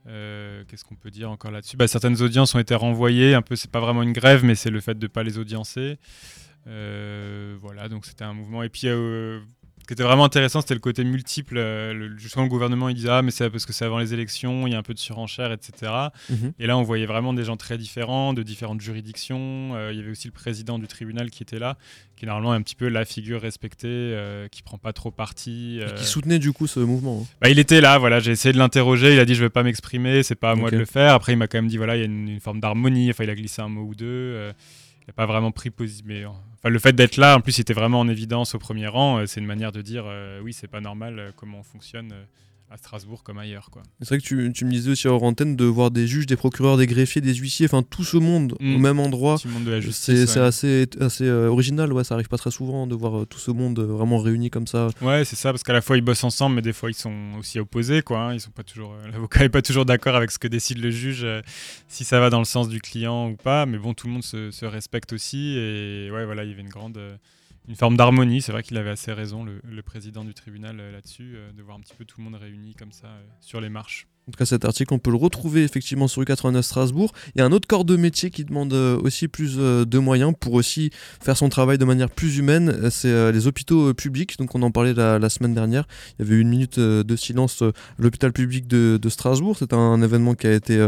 Euh, 0.07 0.63
qu'est-ce 0.67 0.83
qu'on 0.83 0.95
peut 0.95 1.11
dire 1.11 1.29
encore 1.29 1.51
là-dessus? 1.51 1.77
Bah, 1.77 1.87
Certaines 1.87 2.21
audiences 2.21 2.55
ont 2.55 2.59
été 2.59 2.75
renvoyées. 2.75 3.33
Un 3.33 3.41
peu, 3.41 3.55
c'est 3.55 3.71
pas 3.71 3.79
vraiment 3.79 4.03
une 4.03 4.13
grève, 4.13 4.43
mais 4.43 4.55
c'est 4.55 4.69
le 4.69 4.79
fait 4.79 4.97
de 4.97 5.05
ne 5.05 5.11
pas 5.11 5.23
les 5.23 5.37
audiencer. 5.37 5.99
Euh, 6.67 7.57
voilà, 7.61 7.89
donc 7.89 8.05
c'était 8.05 8.23
un 8.23 8.33
mouvement. 8.33 8.63
Et 8.63 8.69
puis, 8.69 8.83
euh, 8.85 9.39
qui 9.89 9.93
était 9.93 10.03
vraiment 10.03 10.25
intéressant, 10.25 10.61
c'était 10.61 10.75
le 10.75 10.79
côté 10.79 11.03
multiple. 11.03 11.55
Euh, 11.57 11.95
le, 11.95 12.15
justement, 12.15 12.43
le 12.43 12.49
gouvernement, 12.49 12.89
il 12.89 12.95
disait 12.95 13.09
Ah, 13.09 13.23
mais 13.23 13.31
c'est 13.31 13.49
parce 13.49 13.65
que 13.65 13.73
c'est 13.73 13.85
avant 13.85 13.97
les 13.97 14.13
élections, 14.13 14.67
il 14.67 14.73
y 14.73 14.75
a 14.75 14.77
un 14.77 14.83
peu 14.83 14.93
de 14.93 14.99
surenchère, 14.99 15.51
etc. 15.51 15.91
Mhm. 16.29 16.53
Et 16.59 16.67
là, 16.67 16.77
on 16.77 16.83
voyait 16.83 17.07
vraiment 17.07 17.33
des 17.33 17.43
gens 17.43 17.57
très 17.57 17.75
différents, 17.75 18.35
de 18.35 18.43
différentes 18.43 18.81
juridictions. 18.81 19.71
Euh, 19.73 19.91
il 19.91 19.97
y 19.97 20.01
avait 20.01 20.11
aussi 20.11 20.27
le 20.27 20.31
président 20.31 20.77
du 20.77 20.85
tribunal 20.85 21.31
qui 21.31 21.41
était 21.41 21.57
là, 21.57 21.75
qui 22.15 22.25
est 22.25 22.27
normalement 22.27 22.51
un 22.51 22.61
petit 22.61 22.75
peu 22.75 22.87
la 22.87 23.03
figure 23.03 23.41
respectée, 23.41 23.87
euh, 23.87 24.47
qui 24.47 24.61
prend 24.61 24.77
pas 24.77 24.93
trop 24.93 25.09
parti. 25.09 25.79
qui 25.95 26.05
soutenait 26.05 26.37
du 26.37 26.53
coup 26.53 26.67
ce 26.67 26.81
mouvement. 26.81 27.23
Hein. 27.23 27.35
Bah, 27.41 27.49
il 27.49 27.57
était 27.57 27.81
là, 27.81 27.97
voilà, 27.97 28.19
j'ai 28.19 28.29
essayé 28.29 28.53
de 28.53 28.59
l'interroger. 28.59 29.13
Il 29.13 29.19
a 29.19 29.25
dit 29.25 29.33
Je 29.33 29.41
vais 29.41 29.49
pas 29.49 29.63
m'exprimer, 29.63 30.21
c'est 30.21 30.35
pas 30.35 30.51
à 30.51 30.55
moi 30.55 30.69
de 30.69 30.77
le 30.77 30.85
faire. 30.85 31.15
Après, 31.15 31.33
il 31.33 31.37
m'a 31.37 31.47
quand 31.47 31.57
même 31.57 31.67
dit 31.67 31.77
Voilà, 31.77 31.95
il 31.95 31.99
y 32.01 32.03
a 32.03 32.05
une, 32.05 32.29
une 32.29 32.39
forme 32.39 32.59
d'harmonie. 32.59 33.09
Enfin, 33.09 33.23
il 33.23 33.29
a 33.31 33.35
glissé 33.35 33.63
un 33.63 33.69
mot 33.69 33.81
ou 33.81 33.95
deux 33.95 34.53
pas 35.11 35.25
vraiment 35.25 35.51
pris 35.51 35.69
position. 35.69 36.35
Enfin, 36.57 36.69
le 36.69 36.79
fait 36.79 36.93
d'être 36.93 37.17
là, 37.17 37.37
en 37.37 37.41
plus, 37.41 37.57
il 37.57 37.61
était 37.61 37.73
vraiment 37.73 37.99
en 37.99 38.07
évidence 38.07 38.55
au 38.55 38.59
premier 38.59 38.87
rang. 38.87 39.19
Euh, 39.19 39.25
c'est 39.25 39.39
une 39.39 39.45
manière 39.45 39.71
de 39.71 39.81
dire 39.81 40.03
euh, 40.05 40.41
oui, 40.41 40.53
c'est 40.53 40.67
pas 40.67 40.81
normal 40.81 41.19
euh, 41.19 41.31
comment 41.35 41.59
on 41.59 41.63
fonctionne 41.63 42.13
à 42.71 42.77
Strasbourg 42.77 43.23
comme 43.23 43.39
ailleurs. 43.39 43.69
Quoi. 43.71 43.81
C'est 43.99 44.09
vrai 44.09 44.17
que 44.19 44.23
tu, 44.23 44.51
tu, 44.53 44.65
me 44.65 44.71
disais 44.71 44.91
aussi 44.91 45.07
hors 45.07 45.23
antenne 45.23 45.55
de 45.55 45.65
voir 45.65 45.89
des 45.89 46.05
juges, 46.05 46.27
des 46.27 46.35
procureurs, 46.35 46.77
des 46.77 46.85
greffiers, 46.85 47.21
des 47.21 47.33
huissiers, 47.33 47.65
enfin 47.65 47.81
tout 47.81 48.03
ce 48.03 48.17
monde 48.17 48.53
au 48.59 48.63
mm. 48.63 48.81
même 48.81 48.99
endroit. 48.99 49.37
C'est 49.91 50.37
assez, 50.37 50.87
assez 50.99 51.25
euh, 51.25 51.47
original, 51.47 51.91
ouais, 51.91 52.03
ça 52.03 52.13
arrive 52.13 52.27
pas 52.27 52.37
très 52.37 52.51
souvent 52.51 52.85
de 52.85 52.93
voir 52.93 53.19
euh, 53.19 53.25
tout 53.25 53.39
ce 53.39 53.49
monde 53.49 53.79
euh, 53.79 53.85
vraiment 53.85 54.19
réuni 54.19 54.51
comme 54.51 54.67
ça. 54.67 54.89
Ouais, 55.01 55.25
c'est 55.25 55.35
ça, 55.35 55.51
parce 55.51 55.63
qu'à 55.63 55.73
la 55.73 55.81
fois 55.81 55.97
ils 55.97 56.03
bossent 56.03 56.23
ensemble, 56.23 56.57
mais 56.57 56.61
des 56.61 56.73
fois 56.73 56.91
ils 56.91 56.95
sont 56.95 57.33
aussi 57.39 57.59
opposés. 57.59 58.03
Quoi, 58.03 58.19
hein. 58.19 58.33
ils 58.35 58.39
sont 58.39 58.51
pas 58.51 58.63
toujours, 58.63 58.95
L'avocat 59.11 59.39
n'est 59.41 59.49
pas 59.49 59.63
toujours 59.63 59.85
d'accord 59.85 60.15
avec 60.15 60.29
ce 60.29 60.37
que 60.37 60.47
décide 60.47 60.77
le 60.77 60.91
juge, 60.91 61.25
si 61.87 62.03
ça 62.03 62.19
va 62.19 62.29
dans 62.29 62.39
le 62.39 62.45
sens 62.45 62.69
du 62.69 62.81
client 62.81 63.31
ou 63.31 63.35
pas, 63.35 63.65
mais 63.65 63.79
bon, 63.79 63.95
tout 63.95 64.05
le 64.05 64.13
monde 64.13 64.23
se, 64.23 64.51
se 64.51 64.65
respecte 64.65 65.11
aussi. 65.13 65.55
Et 65.57 66.11
ouais, 66.11 66.25
voilà, 66.25 66.43
il 66.43 66.49
y 66.51 66.53
avait 66.53 66.61
une 66.61 66.69
grande 66.69 66.99
une 67.69 67.75
forme 67.75 67.95
d'harmonie. 67.95 68.41
C'est 68.41 68.51
vrai 68.51 68.63
qu'il 68.63 68.77
avait 68.77 68.89
assez 68.89 69.13
raison, 69.13 69.45
le, 69.45 69.81
président 69.83 70.25
du 70.25 70.33
tribunal, 70.33 70.79
euh, 70.79 70.91
là-dessus, 70.91 71.35
euh, 71.35 71.51
de 71.53 71.61
voir 71.61 71.77
un 71.77 71.79
petit 71.79 71.93
peu 71.93 72.03
tout 72.03 72.19
le 72.19 72.25
monde 72.25 72.35
réuni 72.35 72.73
comme 72.73 72.91
ça 72.91 73.07
euh, 73.07 73.23
sur 73.39 73.61
les 73.61 73.69
marches. 73.69 74.07
En 74.29 74.31
tout 74.31 74.37
cas, 74.37 74.45
cet 74.45 74.63
article, 74.63 74.93
on 74.93 74.99
peut 74.99 75.09
le 75.09 75.17
retrouver 75.17 75.63
effectivement 75.63 76.07
sur 76.07 76.21
U89 76.21 76.61
Strasbourg. 76.61 77.11
Il 77.35 77.39
y 77.39 77.41
a 77.41 77.45
un 77.45 77.51
autre 77.51 77.67
corps 77.67 77.85
de 77.85 77.95
métier 77.95 78.29
qui 78.29 78.45
demande 78.45 78.73
aussi 78.73 79.27
plus 79.27 79.57
de 79.57 79.97
moyens 79.97 80.33
pour 80.39 80.53
aussi 80.53 80.91
faire 81.19 81.35
son 81.35 81.49
travail 81.49 81.77
de 81.77 81.85
manière 81.85 82.09
plus 82.09 82.37
humaine. 82.37 82.89
C'est 82.91 83.31
les 83.31 83.47
hôpitaux 83.47 83.93
publics. 83.93 84.37
Donc, 84.37 84.53
on 84.53 84.61
en 84.61 84.71
parlait 84.71 84.93
la, 84.93 85.29
semaine 85.29 85.53
dernière. 85.55 85.87
Il 86.17 86.25
y 86.25 86.27
avait 86.29 86.39
une 86.39 86.49
minute 86.49 86.79
de 86.79 87.15
silence 87.15 87.63
à 87.63 87.71
l'hôpital 87.97 88.31
public 88.31 88.67
de, 88.67 89.09
Strasbourg. 89.09 89.55
C'est 89.57 89.73
un, 89.73 90.01
événement 90.01 90.35
qui 90.35 90.47
a 90.47 90.53
été 90.53 90.87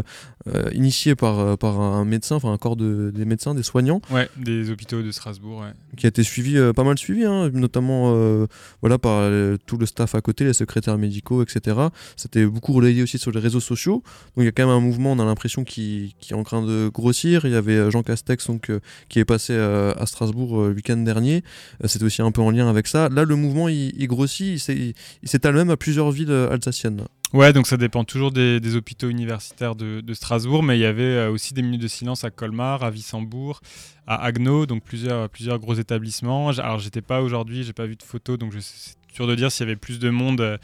initié 0.73 1.15
par, 1.15 1.57
par 1.57 1.81
un 1.81 2.05
médecin, 2.05 2.35
enfin 2.35 2.53
un 2.53 2.57
corps 2.57 2.75
de, 2.75 3.11
des 3.13 3.25
médecins, 3.25 3.55
des 3.55 3.63
soignants. 3.63 4.01
Ouais, 4.11 4.29
des 4.37 4.69
hôpitaux 4.69 5.01
de 5.01 5.11
Strasbourg. 5.11 5.61
Ouais. 5.61 5.73
Qui 5.97 6.05
a 6.05 6.09
été 6.09 6.23
suivi 6.23 6.57
pas 6.75 6.83
mal 6.83 6.97
suivi, 6.97 7.25
hein, 7.25 7.49
notamment 7.53 8.13
euh, 8.15 8.47
voilà, 8.81 8.97
par 8.97 9.19
euh, 9.19 9.57
tout 9.65 9.77
le 9.77 9.85
staff 9.85 10.15
à 10.15 10.21
côté, 10.21 10.45
les 10.45 10.53
secrétaires 10.53 10.97
médicaux, 10.97 11.43
etc. 11.43 11.77
C'était 12.15 12.45
beaucoup 12.45 12.73
relayé 12.73 13.03
aussi 13.03 13.17
sur 13.17 13.30
sur 13.31 13.41
réseaux 13.41 13.59
sociaux. 13.59 14.03
Donc 14.35 14.43
il 14.43 14.45
y 14.45 14.47
a 14.47 14.51
quand 14.51 14.65
même 14.65 14.75
un 14.75 14.79
mouvement, 14.79 15.11
on 15.11 15.19
a 15.19 15.25
l'impression 15.25 15.63
qui, 15.63 16.15
est 16.29 16.33
en 16.33 16.43
train 16.43 16.61
de 16.61 16.89
grossir. 16.93 17.45
Il 17.45 17.51
y 17.51 17.55
avait 17.55 17.89
Jean 17.91 18.03
Castex 18.03 18.47
donc, 18.47 18.71
qui 19.09 19.19
est 19.19 19.25
passé 19.25 19.55
à 19.55 20.05
Strasbourg 20.05 20.67
le 20.67 20.73
week-end 20.73 20.97
dernier. 20.97 21.43
C'était 21.85 22.05
aussi 22.05 22.21
un 22.21 22.31
peu 22.31 22.41
en 22.41 22.51
lien 22.51 22.69
avec 22.69 22.87
ça. 22.87 23.09
Là, 23.09 23.23
le 23.23 23.35
mouvement, 23.35 23.67
il, 23.67 23.93
il 23.97 24.07
grossit, 24.07 24.67
il 24.67 24.93
s'étale 25.23 25.55
même 25.55 25.69
à 25.69 25.77
plusieurs 25.77 26.11
villes 26.11 26.31
alsaciennes. 26.31 27.05
Ouais, 27.33 27.53
donc 27.53 27.65
ça 27.65 27.77
dépend 27.77 28.03
toujours 28.03 28.31
des, 28.31 28.75
hôpitaux 28.75 29.07
universitaires 29.07 29.75
de, 29.75 30.13
Strasbourg, 30.13 30.63
mais 30.63 30.77
il 30.77 30.81
y 30.81 30.85
avait 30.85 31.03
euh, 31.03 31.31
aussi 31.31 31.53
des 31.53 31.61
minutes 31.61 31.81
de 31.81 31.87
silence 31.87 32.25
à 32.25 32.29
Colmar, 32.29 32.83
à 32.83 32.89
Wissembourg, 32.89 33.61
à 34.05 34.21
Agno, 34.25 34.65
donc 34.65 34.83
plusieurs, 34.83 35.29
plusieurs 35.29 35.57
gros 35.57 35.75
établissements. 35.75 36.49
Alors 36.49 36.79
j'étais 36.79 37.01
pas 37.01 37.21
aujourd'hui, 37.21 37.63
j'ai 37.63 37.71
pas 37.71 37.85
vu 37.85 37.95
de 37.95 38.03
photos, 38.03 38.37
donc 38.37 38.51
je 38.51 38.59
suis 38.59 38.95
sûr 39.13 39.27
de 39.27 39.35
dire 39.35 39.49
s'il 39.49 39.65
y 39.65 39.69
avait 39.69 39.77
plus 39.77 39.97
de 39.99 40.09
monde, 40.09 40.41
euh, 40.41 40.57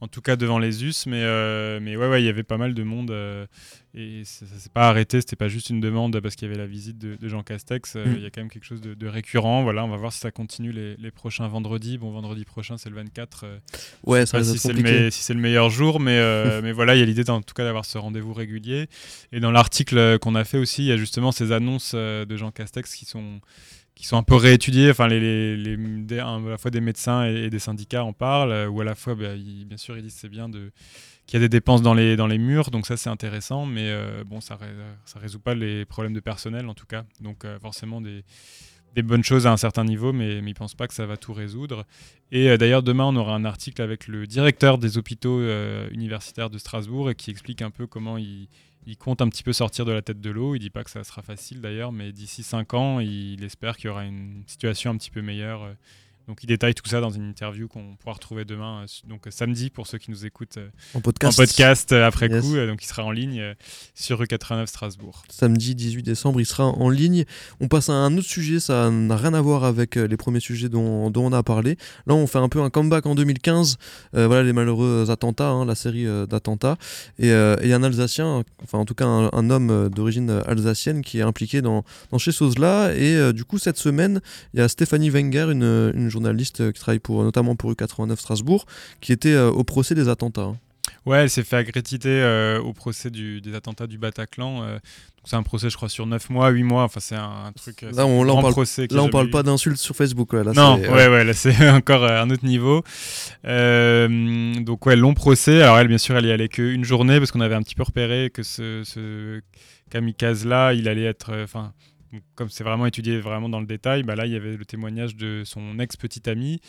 en 0.00 0.08
tout 0.08 0.20
cas 0.20 0.36
devant 0.36 0.58
les 0.58 0.84
us, 0.84 1.06
mais, 1.06 1.22
euh, 1.22 1.78
mais 1.80 1.96
ouais, 1.96 2.08
ouais, 2.08 2.22
il 2.22 2.26
y 2.26 2.28
avait 2.28 2.42
pas 2.42 2.56
mal 2.56 2.74
de 2.74 2.82
monde. 2.82 3.12
Et 3.92 4.22
ça, 4.24 4.44
ne 4.44 4.60
s'est 4.60 4.68
pas 4.68 4.88
arrêté, 4.88 5.20
c'était 5.20 5.34
pas 5.34 5.48
juste 5.48 5.68
une 5.70 5.80
demande 5.80 6.20
parce 6.20 6.36
qu'il 6.36 6.46
y 6.46 6.50
avait 6.50 6.60
la 6.60 6.66
visite 6.66 6.96
de, 6.96 7.16
Jean 7.26 7.42
Castex. 7.42 7.96
Euh, 7.96 8.06
mm. 8.06 8.14
Il 8.16 8.22
y 8.22 8.26
a 8.26 8.30
quand 8.30 8.40
même 8.40 8.50
quelque 8.50 8.64
chose 8.64 8.80
de, 8.80 9.06
récurrent. 9.08 9.64
Voilà, 9.64 9.84
on 9.84 9.88
va 9.88 9.96
voir 9.96 10.12
si 10.12 10.20
ça 10.20 10.30
continue 10.30 10.70
les, 10.72 11.10
prochains 11.10 11.48
vendredis. 11.48 11.98
Bon, 11.98 12.12
vendredi 12.12 12.44
prochain, 12.44 12.78
c'est 12.78 12.88
le 12.88 12.94
24. 12.94 13.44
Euh, 13.44 13.58
ouais, 14.04 14.26
ça 14.26 14.44
si 14.44 14.58
c'est 14.58 14.72
le, 14.72 15.10
si 15.10 15.32
le, 15.32 15.40
meilleur 15.40 15.70
jour, 15.70 15.98
mais, 15.98 16.18
euh, 16.18 16.60
mais 16.62 16.70
voilà, 16.70 16.94
il 16.94 17.00
y 17.00 17.02
a 17.02 17.06
l'idée 17.06 17.28
en 17.30 17.42
tout 17.42 17.54
cas 17.54 17.64
d'avoir 17.64 17.84
ce 17.84 17.98
rendez-vous 17.98 18.32
régulier. 18.32 18.86
Et 19.32 19.40
dans 19.40 19.50
l'article 19.50 20.20
qu'on 20.20 20.36
a 20.36 20.44
fait 20.44 20.58
aussi, 20.58 20.82
il 20.82 20.88
y 20.88 20.92
a 20.92 20.96
justement 20.96 21.32
ces 21.32 21.50
annonces 21.50 21.94
de 21.94 22.36
Jean 22.36 22.52
Castex 22.52 22.94
qui 22.94 23.06
sont 23.06 23.40
qui 24.00 24.06
sont 24.06 24.16
un 24.16 24.22
peu 24.22 24.34
réétudiées. 24.34 24.90
Enfin, 24.90 25.08
les, 25.08 25.56
les, 25.56 26.18
à 26.18 26.38
la 26.38 26.58
fois 26.58 26.70
des 26.70 26.80
médecins 26.80 27.24
et, 27.24 27.50
des 27.50 27.58
syndicats 27.58 28.04
en 28.04 28.12
parlent, 28.12 28.68
ou 28.68 28.80
à 28.80 28.84
la 28.84 28.94
fois, 28.94 29.14
bah, 29.14 29.34
bien 29.36 29.76
sûr, 29.76 29.96
ils 29.96 30.02
disent 30.02 30.16
c'est 30.18 30.28
bien 30.28 30.48
de 30.48 30.72
qu'il 31.30 31.40
y 31.40 31.44
a 31.44 31.46
des 31.46 31.48
dépenses 31.48 31.80
dans 31.80 31.94
les, 31.94 32.16
les 32.16 32.38
murs, 32.38 32.72
donc 32.72 32.86
ça 32.86 32.96
c'est 32.96 33.08
intéressant, 33.08 33.64
mais 33.64 33.88
euh, 33.88 34.24
bon, 34.26 34.40
ça 34.40 34.58
ne 34.60 35.20
résout 35.20 35.38
pas 35.38 35.54
les 35.54 35.84
problèmes 35.84 36.12
de 36.12 36.18
personnel 36.18 36.68
en 36.68 36.74
tout 36.74 36.86
cas. 36.86 37.04
Donc 37.20 37.44
euh, 37.44 37.56
forcément 37.60 38.00
des, 38.00 38.24
bonnes 39.04 39.22
choses 39.22 39.46
à 39.46 39.52
un 39.52 39.56
certain 39.56 39.84
niveau, 39.84 40.12
mais, 40.12 40.38
ils 40.38 40.44
ne 40.44 40.52
pensent 40.54 40.74
pas 40.74 40.88
que 40.88 40.94
ça 40.94 41.06
va 41.06 41.16
tout 41.16 41.32
résoudre. 41.32 41.86
Et 42.32 42.50
euh, 42.50 42.56
d'ailleurs, 42.56 42.82
demain, 42.82 43.04
on 43.04 43.14
aura 43.14 43.36
un 43.36 43.44
article 43.44 43.80
avec 43.80 44.08
le 44.08 44.26
directeur 44.26 44.76
des 44.76 44.98
hôpitaux 44.98 45.40
universitaires 45.92 46.50
de 46.50 46.58
Strasbourg 46.58 47.10
et 47.10 47.14
qui 47.14 47.30
explique 47.30 47.62
un 47.62 47.70
peu 47.70 47.86
comment 47.86 48.18
il, 48.18 48.48
il, 48.86 48.96
compte 48.96 49.22
un 49.22 49.28
petit 49.28 49.42
peu 49.42 49.52
sortir 49.52 49.84
de 49.84 49.92
la 49.92 50.02
tête 50.02 50.20
de 50.20 50.30
l'eau. 50.30 50.54
Il 50.54 50.58
dit 50.58 50.70
pas 50.70 50.84
que 50.84 50.90
ça 50.90 51.04
sera 51.04 51.22
facile 51.22 51.60
d'ailleurs, 51.60 51.92
mais 51.92 52.12
d'ici 52.12 52.42
5 52.42 52.74
ans, 52.74 53.00
il 53.00 53.42
espère 53.44 53.76
qu'il 53.76 53.86
y 53.86 53.90
aura 53.90 54.04
une 54.04 54.42
situation 54.46 54.90
un 54.90 54.96
petit 54.96 55.10
peu 55.10 55.22
meilleure 55.22 55.74
donc 56.30 56.44
il 56.44 56.46
détaille 56.46 56.74
tout 56.74 56.88
ça 56.88 57.00
dans 57.00 57.10
une 57.10 57.28
interview 57.28 57.66
qu'on 57.66 57.96
pourra 57.96 58.12
retrouver 58.12 58.44
demain, 58.44 58.82
euh, 58.84 59.08
donc 59.08 59.26
euh, 59.26 59.32
samedi 59.32 59.68
pour 59.68 59.88
ceux 59.88 59.98
qui 59.98 60.12
nous 60.12 60.24
écoutent 60.24 60.58
euh, 60.58 60.68
en 60.94 61.00
podcast, 61.00 61.36
en 61.36 61.42
podcast 61.42 61.90
après 61.90 62.28
coup. 62.28 62.54
donc 62.68 62.84
il 62.84 62.86
sera 62.86 63.02
en 63.02 63.10
ligne 63.10 63.56
sur 63.96 64.20
rue 64.20 64.28
89 64.28 64.68
Strasbourg. 64.68 65.24
Samedi 65.28 65.74
18 65.74 66.04
décembre, 66.04 66.40
il 66.40 66.46
sera 66.46 66.66
en 66.66 66.88
ligne. 66.88 67.24
On 67.58 67.66
passe 67.66 67.88
à 67.88 67.94
un 67.94 68.16
autre 68.16 68.28
sujet, 68.28 68.60
ça 68.60 68.92
n'a 68.92 69.16
rien 69.16 69.34
à 69.34 69.40
voir 69.40 69.64
avec 69.64 69.96
les 69.96 70.16
premiers 70.16 70.38
sujets 70.38 70.68
dont, 70.68 71.12
on 71.12 71.32
a 71.32 71.42
parlé. 71.42 71.76
Là, 72.06 72.14
on 72.14 72.28
fait 72.28 72.38
un 72.38 72.48
peu 72.48 72.60
un 72.60 72.70
comeback 72.70 73.06
en 73.06 73.16
2015. 73.16 73.78
voilà 74.12 74.44
les 74.44 74.52
malheureux 74.52 75.10
attentats, 75.10 75.48
hein, 75.48 75.64
la 75.64 75.74
série 75.74 76.04
d'attentats. 76.28 76.76
Et 77.18 77.30
il 77.30 77.68
y 77.68 77.72
a 77.72 77.76
un 77.76 77.82
Alsacien, 77.82 78.44
enfin 78.62 78.78
en 78.78 78.84
tout 78.84 78.94
cas 78.94 79.06
un, 79.06 79.50
homme 79.50 79.88
d'origine 79.88 80.30
alsacienne 80.46 81.02
qui 81.02 81.18
est 81.18 81.22
impliqué 81.22 81.60
dans, 81.60 81.82
dans 82.12 82.20
ces 82.20 82.30
choses-là. 82.30 82.94
Et 82.94 83.32
du 83.32 83.44
coup, 83.44 83.58
cette 83.58 83.78
semaine, 83.78 84.20
il 84.54 84.60
y 84.60 84.62
a 84.62 84.68
Stéphanie 84.68 85.10
Wenger, 85.10 85.48
une, 85.50 85.92
une 85.94 86.08
journaliste 86.08 86.19
journaliste 86.20 86.60
euh, 86.60 86.72
qui 86.72 86.80
travaille 86.80 86.98
pour, 86.98 87.22
notamment 87.22 87.56
pour 87.56 87.72
U89 87.72 88.16
Strasbourg, 88.16 88.66
qui 89.00 89.12
était 89.12 89.32
euh, 89.32 89.50
au 89.50 89.64
procès 89.64 89.94
des 89.94 90.08
attentats. 90.08 90.42
Hein. 90.42 90.56
Ouais, 91.06 91.18
elle 91.18 91.30
s'est 91.30 91.44
fait 91.44 91.56
accréditer 91.56 92.08
euh, 92.08 92.60
au 92.60 92.72
procès 92.72 93.10
du, 93.10 93.40
des 93.40 93.54
attentats 93.54 93.86
du 93.86 93.96
Bataclan. 93.96 94.64
c'est 95.24 95.36
un 95.36 95.42
procès, 95.42 95.70
je 95.70 95.76
crois, 95.76 95.88
sur 95.88 96.04
9 96.04 96.28
mois, 96.30 96.50
8 96.50 96.62
mois. 96.62 96.82
Enfin, 96.82 97.00
c'est 97.00 97.16
un, 97.16 97.52
truc. 97.54 97.82
Là, 97.82 98.06
on, 98.06 98.22
là, 98.22 98.34
parle, 98.34 98.54
là, 98.90 99.02
on 99.02 99.08
parle 99.08 99.30
pas 99.30 99.42
d'insultes 99.42 99.78
sur 99.78 99.94
Facebook. 99.94 100.32
là, 100.32 100.52
non, 100.52 100.78
ouais, 100.78 101.08
ouais, 101.08 101.24
là, 101.24 101.32
c'est 101.32 101.70
encore 101.70 102.04
un 102.04 102.28
autre 102.28 102.44
niveau. 102.44 102.82
donc, 103.44 104.86
ouais, 104.86 104.96
long 104.96 105.14
procès. 105.14 105.62
Alors, 105.62 105.78
elle, 105.78 105.88
bien 105.88 105.98
sûr, 105.98 106.16
elle 106.16 106.26
y 106.26 106.32
allait 106.32 106.48
qu'une 106.48 106.84
journée 106.84 107.18
parce 107.18 107.30
qu'on 107.30 107.40
avait 107.40 107.54
un 107.54 107.62
petit 107.62 107.76
peu 107.76 107.84
repéré 107.84 108.30
que 108.30 108.42
ce, 108.42 108.82
ce 108.84 109.40
kamikaze-là, 109.90 110.74
il 110.74 110.88
allait 110.88 111.04
être. 111.04 111.32
Enfin 111.42 111.72
comme 112.34 112.50
c'est 112.50 112.64
vraiment 112.64 112.86
étudié 112.86 113.20
vraiment 113.20 113.48
dans 113.48 113.60
le 113.60 113.66
détail, 113.66 114.02
bah 114.02 114.16
là 114.16 114.26
il 114.26 114.32
y 114.32 114.36
avait 114.36 114.56
le 114.56 114.64
témoignage 114.64 115.14
de 115.14 115.42
son 115.44 115.78
ex-petite 115.78 116.26
amie 116.26 116.60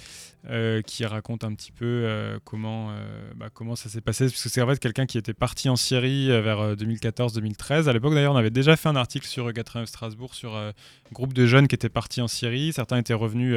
euh, 0.50 0.82
qui 0.82 1.06
raconte 1.06 1.44
un 1.44 1.54
petit 1.54 1.72
peu 1.72 1.86
euh, 1.86 2.40
comment, 2.44 2.92
euh, 2.92 3.32
bah, 3.36 3.50
comment 3.52 3.76
ça 3.76 3.90
s'est 3.90 4.02
passé. 4.02 4.26
Parce 4.26 4.42
que 4.42 4.50
c'est 4.50 4.62
en 4.62 4.68
fait 4.68 4.80
quelqu'un 4.80 5.06
qui 5.06 5.18
était 5.18 5.34
parti 5.34 5.70
en 5.70 5.76
Syrie 5.76 6.28
vers 6.28 6.76
2014-2013. 6.76 7.88
À 7.88 7.94
l'époque 7.94 8.14
d'ailleurs, 8.14 8.34
on 8.34 8.38
avait 8.38 8.52
déjà 8.52 8.76
fait 8.76 8.90
un 8.90 8.96
article 8.96 9.26
sur 9.26 9.52
89 9.52 9.88
Strasbourg 9.88 10.36
sur 10.36 10.56
un 10.56 10.74
groupe 11.12 11.34
de 11.34 11.46
jeunes 11.46 11.68
qui 11.68 11.76
étaient 11.76 11.90
partis 11.90 12.22
en 12.22 12.28
Syrie. 12.28 12.74
Certains 12.74 12.98
étaient 12.98 13.14
revenus 13.14 13.56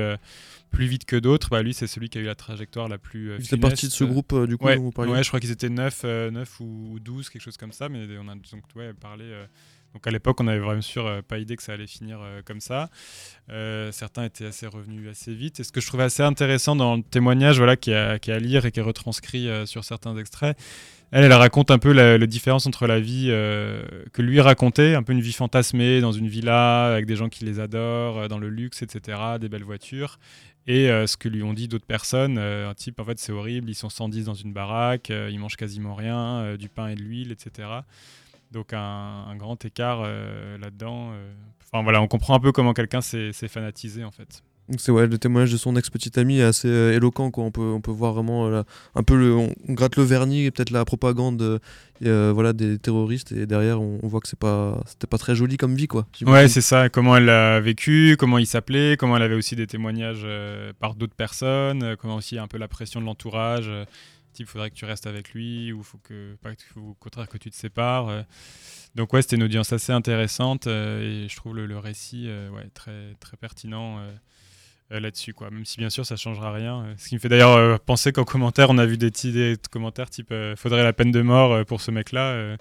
plus 0.71 0.87
vite 0.87 1.05
que 1.05 1.17
d'autres. 1.17 1.51
Bah, 1.51 1.63
lui, 1.63 1.75
c'est 1.75 1.87
celui 1.87 2.09
qui 2.09 2.19
a 2.19 2.21
eu 2.23 2.27
la 2.27 2.35
trajectoire 2.35 2.89
la 2.89 2.99
plus. 2.99 3.35
Il 3.39 3.47
fait 3.47 3.57
partie 3.59 3.87
de 3.87 3.93
ce 3.93 4.05
groupe 4.05 4.35
du 4.47 4.57
coup 4.57 4.67
ouais, 4.67 4.79
ouais, 4.79 5.23
je 5.23 5.29
crois 5.29 5.41
qu'ils 5.41 5.51
étaient 5.51 5.69
9, 5.69 6.05
9 6.05 6.61
ou 6.61 6.99
12, 7.01 7.29
quelque 7.29 7.43
chose 7.43 7.57
comme 7.59 7.73
ça. 7.73 7.89
Mais 7.91 8.07
on 8.19 8.29
a 8.29 8.35
donc 8.35 8.65
ouais, 8.75 8.93
parlé 8.95 9.25
donc 9.95 10.09
à 10.09 10.11
l'époque, 10.11 10.41
on 10.41 10.45
n'avait 10.45 10.59
vraiment 10.59 10.83
sûr 10.83 11.07
euh, 11.07 11.23
pas 11.23 11.39
idée 11.39 11.57
que 11.57 11.63
ça 11.63 11.73
allait 11.73 11.87
finir 11.87 12.19
euh, 12.21 12.43
comme 12.45 12.61
ça. 12.61 12.91
Euh, 13.51 13.93
certains 13.93 14.25
étaient 14.25 14.47
assez 14.47 14.67
revenus 14.67 15.09
assez 15.09 15.33
vite. 15.33 15.61
Et 15.61 15.65
ce 15.65 15.71
que 15.71 15.81
je 15.81 15.87
trouvais 15.87 16.03
assez 16.03 16.25
intéressant 16.25 16.75
dans 16.75 16.97
le 16.97 17.03
témoignage, 17.03 17.59
voilà, 17.59 17.77
qui 17.77 17.93
est 17.93 17.95
à, 17.95 18.39
lire 18.41 18.67
et 18.67 18.73
qui 18.73 18.81
est 18.81 18.83
retranscrit 18.83 19.49
sur 19.67 19.85
certains 19.85 20.17
extraits, 20.17 20.59
elle, 21.13 21.25
elle 21.25 21.33
raconte 21.33 21.71
un 21.71 21.79
peu 21.79 21.93
la, 21.93 22.19
différence 22.27 22.67
entre 22.67 22.89
la 22.89 22.99
vie 22.99 23.27
que 23.29 24.23
lui 24.23 24.41
racontait, 24.41 24.97
un 24.97 25.05
peu 25.05 25.13
une 25.13 25.21
vie 25.21 25.33
fantasmée 25.33 26.01
dans 26.01 26.11
une 26.11 26.27
villa 26.27 26.87
avec 26.93 27.07
des 27.07 27.15
gens 27.15 27.29
qui 27.29 27.45
les 27.45 27.61
adorent, 27.61 28.29
dans 28.29 28.39
le 28.39 28.49
luxe, 28.49 28.83
etc., 28.83 29.19
des 29.41 29.49
belles 29.49 29.63
voitures, 29.63 30.19
et 30.67 30.89
ce 31.07 31.17
que 31.17 31.29
lui 31.29 31.45
ont 31.45 31.53
dit 31.53 31.69
d'autres 31.69 31.87
personnes. 31.87 32.39
un 32.39 32.75
type, 32.75 32.99
en 32.99 33.05
fait, 33.05 33.19
c'est 33.21 33.33
horrible, 33.33 33.71
ils 33.71 33.77
sont 33.77 33.91
110 33.91 34.25
dans 34.25 34.35
une 34.35 34.53
baraque, 34.53 35.11
ils 35.11 35.39
mangent 35.39 35.57
quasiment 35.57 35.95
rien, 35.95 36.57
du 36.57 36.69
pain 36.69 36.89
et 36.89 36.97
de 36.97 37.03
l'huile, 37.03 37.31
etc. 37.31 37.69
Donc 38.55 38.73
un, 38.73 39.35
grand 39.37 39.63
écart 39.65 40.03
euh, 40.05 40.57
là-dedans. 40.59 41.11
Euh. 41.13 41.33
Enfin 41.65 41.83
voilà, 41.83 42.01
on 42.01 42.07
comprend 42.07 42.37
un 42.37 42.41
peu 42.41 42.53
comment 42.53 42.73
quelqu'un 42.73 43.01
s'est 43.01 43.33
fanatisé 43.49 44.05
en 44.05 44.13
fait. 44.13 44.43
C'est 44.79 44.93
ouais, 44.93 45.07
le 45.07 45.19
témoignage 45.19 45.53
de 45.53 45.59
son 45.59 45.77
ex-petite 45.77 46.17
amie 46.17 46.39
est 46.39 46.45
assez 46.45 46.69
euh, 46.69 46.95
éloquent. 46.95 47.31
Quoi. 47.31 47.45
On, 47.45 47.51
peut, 47.51 47.61
on 47.61 47.83
peut 47.83 47.91
voir 47.91 48.15
vraiment 48.15 48.47
un 48.95 49.03
peu 49.03 49.15
le, 49.15 49.35
on, 49.35 49.53
gratte 49.69 49.97
le 49.97 50.05
vernis 50.05 50.47
et 50.47 50.51
peut-être 50.51 50.71
la 50.71 50.87
propagande 50.87 51.61
voilà, 52.01 52.53
des 52.53 52.79
terroristes. 52.79 53.33
Et 53.33 53.45
derrière, 53.45 53.83
on, 53.83 53.99
voit 54.05 54.21
que 54.21 54.29
c'est 54.29 54.39
pas, 54.39 54.81
c'était 54.87 55.09
pas 55.09 55.19
très 55.19 55.35
joli 55.35 55.57
comme 55.57 55.75
vie. 55.75 55.89
Quoi, 55.89 56.07
ouais, 56.23 56.49
c'est 56.49 56.63
ça. 56.63 56.89
Comment 56.89 57.17
elle 57.17 57.29
a 57.29 57.61
vécu, 57.61 58.17
comment 58.19 58.39
il 58.39 58.47
s'appelait, 58.47 58.97
comment 58.97 59.17
elle 59.17 59.23
avait 59.23 59.35
aussi 59.35 59.57
des 59.57 59.67
témoignages 59.67 60.27
par 60.79 60.95
d'autres 60.95 61.17
personnes, 61.17 61.97
comment 61.99 62.17
aussi 62.17 62.39
un 62.39 62.47
peu 62.47 62.57
la 62.57 62.69
pression 62.69 63.01
de 63.01 63.07
l'entourage 63.07 63.69
il 64.39 64.47
faudrait 64.47 64.71
que 64.71 64.75
tu 64.75 64.85
restes 64.85 65.07
avec 65.07 65.33
lui 65.33 65.73
ou 65.73 65.83
faut 65.83 65.99
que 65.99 66.37
au 66.77 66.95
contraire 66.95 67.29
que 67.29 67.39
tu 67.39 67.51
te 67.51 67.57
sépares. 67.57 68.09
Euh. 68.09 68.23
Donc 68.95 69.13
ouais, 69.13 69.23
c'était 69.23 69.37
une 69.37 69.43
audience 69.43 69.73
assez 69.73 69.93
intéressante 69.93 70.67
euh, 70.67 71.25
et 71.25 71.29
je 71.29 71.37
trouve 71.37 71.57
le, 71.57 71.79
récit 71.79 72.25
euh, 72.29 72.51
ouais, 72.51 72.69
très 72.75 73.15
très 73.21 73.37
pertinent. 73.37 73.99
Là-dessus 75.01 75.33
quoi 75.33 75.51
même 75.51 75.65
si 75.65 75.79
bien 75.79 75.91
sûr 75.91 76.07
ça 76.07 76.17
changera 76.17 76.53
rien 76.53 76.85
ce 76.97 77.09
qui 77.09 77.15
me 77.15 77.21
fait 77.21 77.29
d'ailleurs 77.29 77.81
penser 77.81 78.13
qu'en 78.13 78.25
commentaire 78.25 78.71
on 78.71 78.79
a 78.79 78.87
vu 78.87 78.97
des, 78.97 79.11
des 79.11 79.57
commentaires 79.71 80.11
type 80.11 80.33
faudrait 80.57 80.83
la 80.83 80.93
peine 80.93 81.11
de 81.11 81.23
mort 81.23 81.65
pour 81.65 81.81
ce 81.81 81.91
mec 81.91 82.13
là 82.13 82.57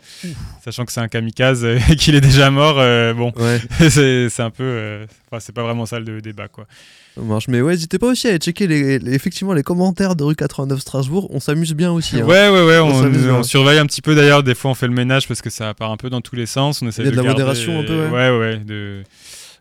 sachant 0.64 0.86
que 0.86 0.92
c'est 0.92 1.02
un 1.02 1.08
kamikaze 1.08 1.66
et 1.90 1.96
qu'il 1.96 2.16
est 2.16 2.22
déjà 2.22 2.52
mort 2.52 2.76
bon 3.16 3.34
c'est 3.90 4.40
un 4.40 4.50
peu 4.50 5.06
enfin 5.28 5.40
c'est 5.40 5.54
pas 5.54 5.64
vraiment 5.64 5.86
ça 5.86 6.00
le 6.00 6.22
débat 6.22 6.48
quoi 6.48 6.68
ça 7.16 7.22
marche. 7.22 7.48
Mais 7.48 7.62
ouais, 7.62 7.74
n'hésitez 7.74 8.00
pas 8.00 8.08
aussi 8.08 8.28
à 8.28 8.38
checker 8.38 8.66
les, 8.66 8.96
effectivement 9.14 9.54
les 9.54 9.64
commentaires 9.64 10.16
de 10.16 10.24
rue 10.24 10.36
89 10.36 10.80
Strasbourg. 10.80 11.28
On 11.32 11.40
s'amuse 11.40 11.74
bien 11.74 11.92
aussi. 11.92 12.20
Hein. 12.20 12.26
Ouais, 12.26 12.50
ouais, 12.50 12.66
ouais. 12.66 12.80
On, 12.80 13.44
surveille 13.44 13.78
un 13.78 13.86
petit 13.86 14.02
peu 14.02 14.16
d'ailleurs. 14.16 14.42
Des 14.44 14.56
fois, 14.56 14.72
on 14.72 14.74
fait 14.74 14.88
le 14.88 14.94
ménage 14.94 15.28
parce 15.28 15.42
que 15.42 15.50
ça 15.50 15.74
part 15.74 15.92
un 15.92 15.98
peu 15.98 16.10
dans 16.10 16.22
tous 16.22 16.36
les 16.36 16.46
sens. 16.46 16.82
On 16.82 16.88
essaie 16.88 17.04
Il 17.04 17.06
y 17.06 17.08
a 17.10 17.12
de, 17.12 17.18
de, 17.18 17.22
la 17.22 17.30
modération 17.30 17.80
un 17.80 17.84
peu. 17.84 18.08
Ouais, 18.08 18.30
ouais. 18.30 18.40
ouais 18.40 18.58
de 18.58 19.04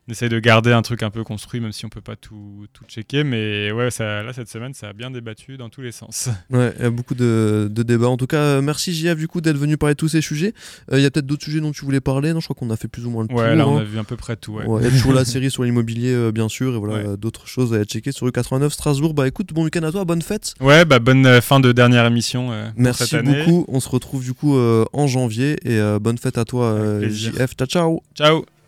on 0.09 0.13
essaye 0.13 0.29
de 0.29 0.41
garder 0.41 0.73
un 0.73 0.83
truc 0.83 1.05
un 1.05 1.11
peu 1.11 1.23
construit, 1.23 1.61
même 1.61 1.71
si 1.71 1.87
on 1.87 1.89
peut 1.89 2.01
pas 2.01 2.17
tout, 2.17 2.67
tout 2.73 2.85
checker. 2.89 3.23
Mais 3.23 3.71
ouais, 3.71 3.91
ça, 3.93 4.25
là, 4.25 4.33
cette 4.33 4.49
semaine, 4.49 4.75
ça 4.75 4.89
a 4.89 4.93
bien 4.93 5.13
débattu 5.13 5.57
dans 5.57 5.69
tous 5.69 5.81
les 5.81 5.93
sens. 5.93 6.29
Ouais, 6.51 6.75
il 6.77 6.83
y 6.83 6.87
a 6.87 6.91
beaucoup 6.91 7.15
de, 7.15 7.69
de 7.71 7.83
débats. 7.85 8.09
En 8.09 8.17
tout 8.17 8.27
cas, 8.27 8.41
euh, 8.41 8.63
merci 8.63 8.93
JF 8.93 9.17
du 9.17 9.29
coup 9.29 9.41
d'être 9.41 9.57
venu 9.57 9.77
parler 9.77 9.95
de 9.95 9.99
tous 9.99 10.09
ces 10.09 10.21
sujets. 10.21 10.55
Euh, 10.91 10.99
il 10.99 11.03
y 11.03 11.07
a 11.07 11.11
peut-être 11.11 11.27
d'autres 11.27 11.45
sujets 11.45 11.61
dont 11.61 11.71
tu 11.71 11.85
voulais 11.85 12.01
parler. 12.01 12.33
Non, 12.33 12.41
je 12.41 12.47
crois 12.47 12.57
qu'on 12.59 12.71
a 12.71 12.77
fait 12.77 12.89
plus 12.89 13.07
ou 13.07 13.11
moins 13.11 13.23
le 13.23 13.29
tour. 13.29 13.39
Ouais, 13.39 13.55
là, 13.55 13.67
on 13.69 13.77
hein. 13.77 13.83
a 13.83 13.85
vu 13.85 13.99
à 13.99 14.05
peu 14.05 14.17
près 14.17 14.35
tout. 14.35 14.55
Ouais. 14.55 14.65
il 14.81 14.85
y 14.85 14.89
a 14.89 14.91
toujours 14.91 15.13
la 15.13 15.25
série 15.25 15.53
sur 15.53 15.63
l'immobilier, 15.63 16.13
euh, 16.13 16.33
bien 16.33 16.49
sûr, 16.49 16.75
et 16.75 16.79
voilà, 16.79 17.17
d'autres 17.17 17.47
choses 17.47 17.73
à 17.73 17.85
checker 17.85 18.11
sur 18.11 18.27
U89 18.27 18.71
Strasbourg. 18.71 19.15
Bah 19.15 19.29
écoute, 19.29 19.53
bon 19.53 19.65
week-end 19.65 19.85
à 19.85 19.93
toi, 19.93 20.05
bonne 20.05 20.23
fête. 20.23 20.55
Ouais, 20.61 20.85
bah 20.85 20.99
bonne 20.99 21.41
fin 21.41 21.61
de 21.61 21.71
dernière 21.71 22.07
émission. 22.07 22.51
merci 22.77 23.07
cette 23.07 23.21
année. 23.21 23.45
beaucoup. 23.45 23.65
On 23.69 23.79
se 23.79 23.89
retrouve 23.89 24.25
du 24.25 24.35
coup 24.35 24.59
en 24.59 25.07
janvier 25.07 25.57
et 25.65 25.81
bonne 26.01 26.19
fête 26.19 26.39
à 26.39 26.45
toi, 26.45 27.01
JF. 27.09 27.55
Ciao, 27.55 27.67
ciao. 27.67 28.03
Ciao. 28.17 28.45